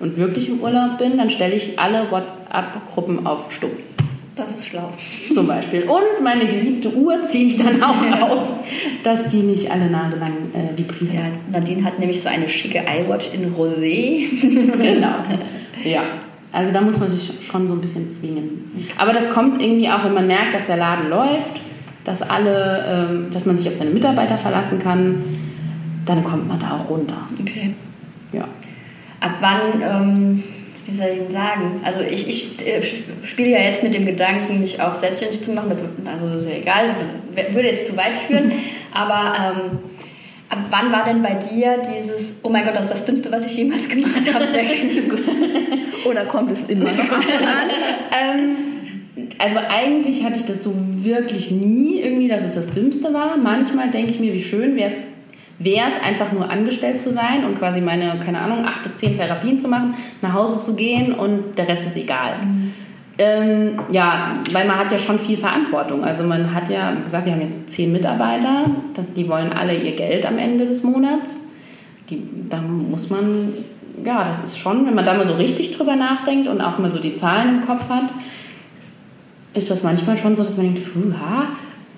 und 0.02 0.16
wirklich 0.16 0.48
im 0.48 0.60
Urlaub 0.60 0.98
bin, 0.98 1.16
dann 1.16 1.30
stelle 1.30 1.54
ich 1.54 1.78
alle 1.78 2.10
WhatsApp-Gruppen 2.10 3.24
auf 3.24 3.52
Stumm. 3.52 3.70
Das 4.34 4.50
ist 4.50 4.66
schlau. 4.66 4.88
Zum 5.32 5.46
Beispiel. 5.46 5.82
Und 5.82 6.24
meine 6.24 6.44
geliebte 6.46 6.92
Uhr 6.92 7.22
ziehe 7.22 7.46
ich 7.46 7.56
dann 7.56 7.82
auch 7.82 8.20
auf, 8.20 8.48
dass 9.04 9.28
die 9.28 9.42
nicht 9.42 9.70
alle 9.70 9.88
Nase 9.88 10.16
lang 10.16 10.32
äh, 10.54 10.76
vibriert. 10.76 11.12
Ja, 11.14 11.24
Nadine 11.52 11.84
hat 11.84 11.98
nämlich 12.00 12.20
so 12.20 12.28
eine 12.28 12.48
schicke 12.48 12.80
iWatch 12.80 13.28
in 13.32 13.54
Rosé. 13.54 14.28
genau. 14.76 15.14
Ja. 15.84 16.02
Also 16.52 16.70
da 16.70 16.80
muss 16.80 17.00
man 17.00 17.08
sich 17.08 17.32
schon 17.44 17.66
so 17.66 17.74
ein 17.74 17.80
bisschen 17.80 18.08
zwingen. 18.08 18.86
Aber 18.98 19.12
das 19.12 19.30
kommt 19.30 19.60
irgendwie 19.60 19.88
auch, 19.88 20.04
wenn 20.04 20.14
man 20.14 20.28
merkt, 20.28 20.54
dass 20.54 20.66
der 20.66 20.76
Laden 20.76 21.10
läuft, 21.10 21.60
dass 22.04 22.22
alle, 22.22 22.84
ähm, 23.10 23.26
dass 23.32 23.46
man 23.46 23.56
sich 23.56 23.68
auf 23.68 23.76
seine 23.76 23.90
Mitarbeiter 23.90 24.38
verlassen 24.38 24.78
kann, 24.78 25.24
dann 26.06 26.22
kommt 26.22 26.46
man 26.46 26.60
da 26.60 26.76
auch 26.76 26.88
runter. 26.88 27.28
Okay. 27.40 27.74
Ja 28.32 28.46
ab 29.22 29.36
wann, 29.40 29.82
ähm, 29.82 30.42
wie 30.84 30.94
soll 30.94 31.06
ich 31.12 31.18
denn 31.18 31.30
sagen? 31.30 31.80
Also 31.84 32.00
ich, 32.00 32.28
ich 32.28 32.66
äh, 32.66 32.82
spiele 33.24 33.50
ja 33.50 33.60
jetzt 33.60 33.82
mit 33.82 33.94
dem 33.94 34.04
Gedanken, 34.04 34.60
mich 34.60 34.80
auch 34.80 34.94
selbstständig 34.94 35.42
zu 35.42 35.52
machen. 35.52 35.72
Also 36.04 36.38
ist 36.38 36.46
ja 36.46 36.56
egal, 36.56 36.96
würde 37.52 37.68
jetzt 37.68 37.86
zu 37.86 37.96
weit 37.96 38.16
führen. 38.26 38.52
Aber 38.92 39.34
ähm, 39.38 39.78
ab 40.48 40.58
wann 40.70 40.92
war 40.92 41.04
denn 41.04 41.22
bei 41.22 41.34
dir 41.34 41.82
dieses, 41.96 42.40
oh 42.42 42.48
mein 42.48 42.64
Gott, 42.64 42.74
das 42.74 42.86
ist 42.86 42.94
das 42.94 43.04
Dümmste, 43.06 43.30
was 43.32 43.46
ich 43.46 43.56
jemals 43.56 43.88
gemacht 43.88 44.34
habe? 44.34 44.44
Oder 46.04 46.24
kommt 46.24 46.52
es 46.52 46.64
immer 46.64 46.90
noch 46.90 47.10
an? 47.10 47.22
ähm, 48.20 48.56
also 49.38 49.58
eigentlich 49.68 50.24
hatte 50.24 50.36
ich 50.36 50.44
das 50.44 50.64
so 50.64 50.74
wirklich 50.76 51.50
nie 51.50 52.00
irgendwie, 52.00 52.28
dass 52.28 52.42
es 52.42 52.54
das 52.54 52.70
Dümmste 52.70 53.12
war. 53.14 53.36
Manchmal 53.36 53.90
denke 53.90 54.10
ich 54.10 54.20
mir, 54.20 54.32
wie 54.32 54.42
schön 54.42 54.74
wäre 54.76 54.90
es 54.90 54.96
wäre 55.62 55.88
es 55.88 56.02
einfach 56.02 56.32
nur 56.32 56.50
angestellt 56.50 57.00
zu 57.00 57.12
sein 57.12 57.44
und 57.46 57.58
quasi 57.58 57.80
meine, 57.80 58.18
keine 58.24 58.40
Ahnung, 58.40 58.64
acht 58.66 58.82
bis 58.82 58.96
zehn 58.96 59.16
Therapien 59.16 59.58
zu 59.58 59.68
machen, 59.68 59.94
nach 60.20 60.32
Hause 60.34 60.58
zu 60.58 60.76
gehen 60.76 61.12
und 61.12 61.56
der 61.58 61.68
Rest 61.68 61.86
ist 61.86 61.96
egal. 61.96 62.36
Mhm. 62.44 62.72
Ähm, 63.18 63.80
ja, 63.90 64.38
weil 64.52 64.66
man 64.66 64.78
hat 64.78 64.90
ja 64.90 64.98
schon 64.98 65.18
viel 65.18 65.36
Verantwortung. 65.36 66.02
Also 66.02 66.24
man 66.24 66.54
hat 66.54 66.68
ja, 66.70 66.96
wie 66.96 67.02
gesagt, 67.02 67.26
wir 67.26 67.32
haben 67.32 67.42
jetzt 67.42 67.70
zehn 67.70 67.92
Mitarbeiter, 67.92 68.64
die 69.16 69.28
wollen 69.28 69.52
alle 69.52 69.76
ihr 69.76 69.94
Geld 69.94 70.24
am 70.26 70.38
Ende 70.38 70.66
des 70.66 70.82
Monats. 70.82 71.40
Die, 72.08 72.22
da 72.48 72.58
muss 72.58 73.10
man, 73.10 73.52
ja, 74.04 74.24
das 74.24 74.42
ist 74.42 74.58
schon, 74.58 74.86
wenn 74.86 74.94
man 74.94 75.04
da 75.04 75.14
mal 75.14 75.26
so 75.26 75.34
richtig 75.34 75.76
drüber 75.76 75.94
nachdenkt 75.94 76.48
und 76.48 76.60
auch 76.60 76.78
mal 76.78 76.90
so 76.90 76.98
die 76.98 77.14
Zahlen 77.14 77.60
im 77.60 77.66
Kopf 77.66 77.88
hat, 77.90 78.12
ist 79.54 79.70
das 79.70 79.82
manchmal 79.82 80.16
schon 80.16 80.34
so, 80.34 80.42
dass 80.42 80.56
man 80.56 80.74
denkt, 80.74 80.88
ha, 81.20 81.48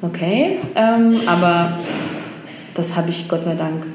okay, 0.02 0.58
ähm, 0.74 1.20
aber 1.26 1.78
das 2.74 2.96
habe 2.96 3.10
ich 3.10 3.28
Gott 3.28 3.44
sei 3.44 3.54
Dank 3.54 3.86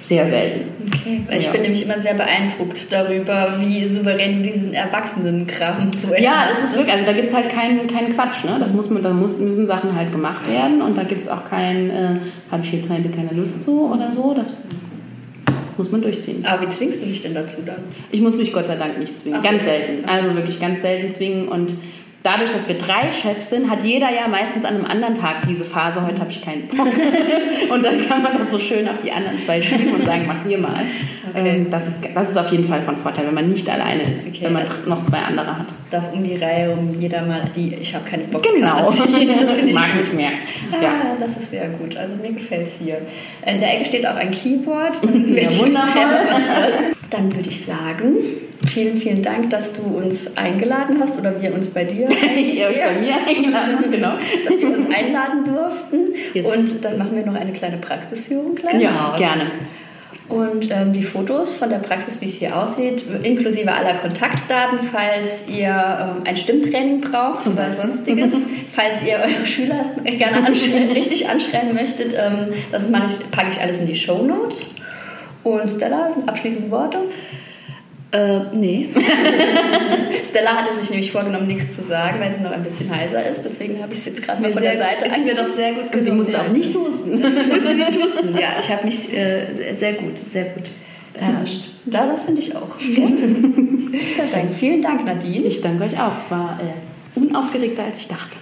sehr 0.00 0.26
selten. 0.26 0.70
Okay, 0.92 1.22
weil 1.28 1.38
ich 1.38 1.48
bin 1.50 1.62
nämlich 1.62 1.84
immer 1.84 1.98
sehr 1.98 2.14
beeindruckt 2.14 2.92
darüber, 2.92 3.54
wie 3.60 3.86
souverän 3.86 4.42
du 4.42 4.50
diesen 4.50 4.74
Erwachsenenkram 4.74 5.90
so 5.92 6.12
Ja, 6.14 6.46
das 6.48 6.62
ist 6.62 6.76
wirklich, 6.76 6.92
also 6.92 7.06
da 7.06 7.12
gibt 7.12 7.28
es 7.28 7.34
halt 7.34 7.48
keinen 7.48 7.86
kein 7.86 8.08
Quatsch, 8.08 8.44
ne? 8.44 8.56
Das 8.58 8.72
muss 8.72 8.90
man, 8.90 9.02
da 9.02 9.10
muss, 9.10 9.38
müssen 9.38 9.66
Sachen 9.66 9.94
halt 9.96 10.12
gemacht 10.12 10.48
werden 10.48 10.82
und 10.82 10.98
da 10.98 11.04
gibt 11.04 11.22
es 11.22 11.28
auch 11.28 11.44
kein, 11.44 11.90
äh, 11.90 12.08
habe 12.50 12.64
ich 12.64 12.72
jetzt 12.72 12.90
heute 12.90 13.08
keine 13.10 13.30
Lust 13.30 13.62
zu 13.62 13.92
oder 13.92 14.10
so. 14.10 14.34
Das 14.34 14.56
muss 15.78 15.90
man 15.90 16.02
durchziehen. 16.02 16.44
Aber 16.44 16.66
wie 16.66 16.68
zwingst 16.68 17.00
du 17.00 17.06
dich 17.06 17.22
denn 17.22 17.34
dazu 17.34 17.58
dann? 17.64 17.78
Ich 18.10 18.20
muss 18.20 18.36
mich 18.36 18.52
Gott 18.52 18.66
sei 18.66 18.76
Dank 18.76 18.98
nicht 18.98 19.16
zwingen. 19.16 19.40
So. 19.40 19.48
Ganz 19.48 19.64
selten. 19.64 20.04
Also 20.06 20.34
wirklich 20.34 20.60
ganz 20.60 20.82
selten 20.82 21.10
zwingen 21.10 21.48
und 21.48 21.74
dadurch, 22.22 22.52
dass 22.52 22.68
wir 22.68 22.76
drei 22.76 23.10
Chefs 23.12 23.50
sind, 23.50 23.70
hat 23.70 23.82
jeder 23.82 24.10
ja 24.10 24.28
meistens 24.28 24.64
an 24.64 24.76
einem 24.76 24.84
anderen 24.84 25.14
Tag 25.14 25.46
diese 25.48 25.64
Phase, 25.64 26.06
heute 26.06 26.20
habe 26.20 26.30
ich 26.30 26.42
keinen 26.42 26.66
Bock. 26.68 26.86
und 27.70 27.84
dann 27.84 28.06
kann 28.08 28.22
man 28.22 28.38
das 28.38 28.50
so 28.50 28.58
schön 28.58 28.88
auf 28.88 28.98
die 28.98 29.10
anderen 29.10 29.42
zwei 29.42 29.60
schieben 29.60 29.92
und 29.92 30.04
sagen, 30.04 30.24
mach 30.26 30.44
mir 30.44 30.58
mal. 30.58 30.82
Okay. 31.30 31.48
Ähm, 31.48 31.70
das, 31.70 31.86
ist, 31.86 32.00
das 32.14 32.30
ist 32.30 32.36
auf 32.36 32.50
jeden 32.50 32.64
Fall 32.64 32.82
von 32.82 32.96
Vorteil, 32.96 33.26
wenn 33.26 33.34
man 33.34 33.48
nicht 33.48 33.68
alleine 33.68 34.02
ist, 34.02 34.28
okay. 34.28 34.40
wenn 34.42 34.52
man 34.52 34.64
noch 34.86 35.02
zwei 35.02 35.18
andere 35.18 35.58
hat. 35.58 35.66
Darf 35.90 36.12
um 36.12 36.22
die 36.24 36.36
Reihe 36.36 36.70
um 36.70 36.98
jeder 36.98 37.22
mal 37.22 37.50
die, 37.54 37.74
ich 37.74 37.94
habe 37.94 38.08
keine 38.08 38.24
Bock 38.24 38.42
Genau, 38.42 38.90
das 38.90 38.98
mag 39.72 39.96
nicht 39.96 40.14
mehr. 40.14 40.30
Ah, 40.70 40.82
ja. 40.82 40.92
das 41.18 41.36
ist 41.36 41.50
sehr 41.50 41.68
gut, 41.68 41.96
also 41.96 42.16
mir 42.16 42.32
gefällt 42.32 42.66
es 42.66 42.84
hier. 42.84 42.98
In 43.46 43.60
der 43.60 43.76
Ecke 43.76 43.86
steht 43.86 44.06
auch 44.06 44.16
ein 44.16 44.30
Keyboard. 44.30 44.96
ja, 45.04 45.58
wundervoll. 45.58 46.92
Dann 47.10 47.34
würde 47.34 47.48
ich 47.48 47.64
sagen, 47.64 48.16
vielen, 48.66 48.98
vielen 48.98 49.22
Dank, 49.22 49.50
dass 49.50 49.72
du 49.72 49.82
uns 49.82 50.36
eingeladen 50.36 50.98
hast 51.00 51.18
oder 51.18 51.40
wir 51.40 51.54
uns 51.54 51.68
bei 51.68 51.84
dir. 51.84 52.08
Ihr 52.36 52.68
euch 52.68 52.78
bei 52.78 53.00
mir 53.00 53.14
eingeladen, 53.26 53.90
genau. 53.90 54.12
Dass 54.48 54.58
wir 54.58 54.68
uns 54.68 54.90
einladen 54.94 55.44
durften. 55.44 56.14
Jetzt. 56.34 56.46
Und 56.46 56.84
dann 56.84 56.98
machen 56.98 57.16
wir 57.16 57.24
noch 57.24 57.34
eine 57.34 57.52
kleine 57.52 57.78
Praxisführung 57.78 58.54
gleich. 58.54 58.80
Ja, 58.80 59.14
gerne. 59.16 59.50
Und 60.28 60.70
ähm, 60.70 60.94
die 60.94 61.02
Fotos 61.02 61.56
von 61.56 61.68
der 61.68 61.76
Praxis, 61.76 62.20
wie 62.22 62.26
es 62.26 62.36
hier 62.36 62.56
aussieht, 62.56 63.04
inklusive 63.22 63.70
aller 63.70 63.94
Kontaktdaten, 63.94 64.78
falls 64.90 65.46
ihr 65.46 65.68
ähm, 65.68 66.22
ein 66.24 66.36
Stimmtraining 66.38 67.02
braucht 67.02 67.46
oder 67.46 67.74
sonstiges, 67.74 68.32
falls 68.72 69.02
ihr 69.04 69.16
eure 69.16 69.46
Schüler 69.46 69.84
gerne 70.04 70.46
anschreien, 70.46 70.90
richtig 70.94 71.28
anschreien 71.28 71.74
möchtet, 71.74 72.14
ähm, 72.16 72.54
das 72.70 72.86
ich, 72.86 73.30
packe 73.30 73.50
ich 73.50 73.60
alles 73.60 73.78
in 73.78 73.86
die 73.86 73.94
Show 73.94 74.22
Notes. 74.22 74.68
Und 75.44 75.70
Stella, 75.70 76.12
abschließende 76.26 76.70
Worte? 76.70 77.00
Äh, 78.12 78.40
nee. 78.52 78.88
Stella 80.30 80.56
hatte 80.56 80.78
sich 80.78 80.90
nämlich 80.90 81.10
vorgenommen, 81.10 81.46
nichts 81.46 81.74
zu 81.74 81.82
sagen, 81.82 82.20
weil 82.20 82.34
sie 82.34 82.42
noch 82.42 82.50
ein 82.50 82.62
bisschen 82.62 82.94
heiser 82.94 83.26
ist. 83.26 83.42
Deswegen 83.42 83.82
habe 83.82 83.94
ich 83.94 84.00
es 84.00 84.04
jetzt 84.04 84.22
gerade 84.22 84.42
mal 84.42 84.52
von 84.52 84.62
der 84.62 84.76
Seite 84.76 85.06
Ist 85.06 85.24
mir 85.24 85.34
doch 85.34 85.54
sehr 85.54 85.72
gut 85.72 85.94
Und 85.94 86.02
sie 86.02 86.10
musste 86.10 86.40
auch 86.40 86.48
nicht 86.48 86.74
husten. 86.74 87.24
ich 87.24 87.46
musste 87.46 87.74
nicht 87.74 88.02
husten. 88.02 88.34
Ja, 88.38 88.56
ich 88.60 88.70
habe 88.70 88.84
mich 88.84 89.12
äh, 89.14 89.74
sehr 89.78 89.94
gut, 89.94 90.12
sehr 90.30 90.44
gut 90.44 90.64
beherrscht. 91.14 91.70
Ja, 91.86 92.06
das 92.06 92.22
finde 92.22 92.40
ich 92.42 92.54
auch. 92.54 92.76
Okay. 92.76 93.08
Vielen 94.58 94.82
Dank, 94.82 95.04
Nadine. 95.04 95.46
Ich 95.46 95.60
danke 95.60 95.84
euch 95.84 95.98
auch. 95.98 96.18
Es 96.18 96.30
war 96.30 96.60
äh, 96.60 97.18
unaufgeregter, 97.18 97.84
als 97.84 97.98
ich 97.98 98.08
dachte. 98.08 98.36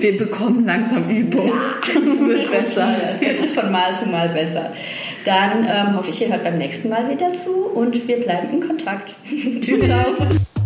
Wir 0.00 0.16
bekommen 0.16 0.66
langsam 0.66 1.08
Übung. 1.08 1.48
Ja, 1.48 1.80
es 1.86 2.20
wird 2.20 2.50
besser. 2.50 2.96
Es 3.14 3.20
wird 3.20 3.50
von 3.52 3.70
Mal 3.70 3.96
zu 3.96 4.08
Mal 4.08 4.28
besser. 4.30 4.72
Dann 5.28 5.66
ähm, 5.68 5.94
hoffe 5.94 6.08
ich, 6.08 6.22
ihr 6.22 6.28
hört 6.28 6.42
beim 6.42 6.56
nächsten 6.56 6.88
Mal 6.88 7.10
wieder 7.10 7.34
zu 7.34 7.66
und 7.66 8.08
wir 8.08 8.16
bleiben 8.16 8.48
in 8.48 8.66
Kontakt. 8.66 9.14
Tschüss. 9.60 9.84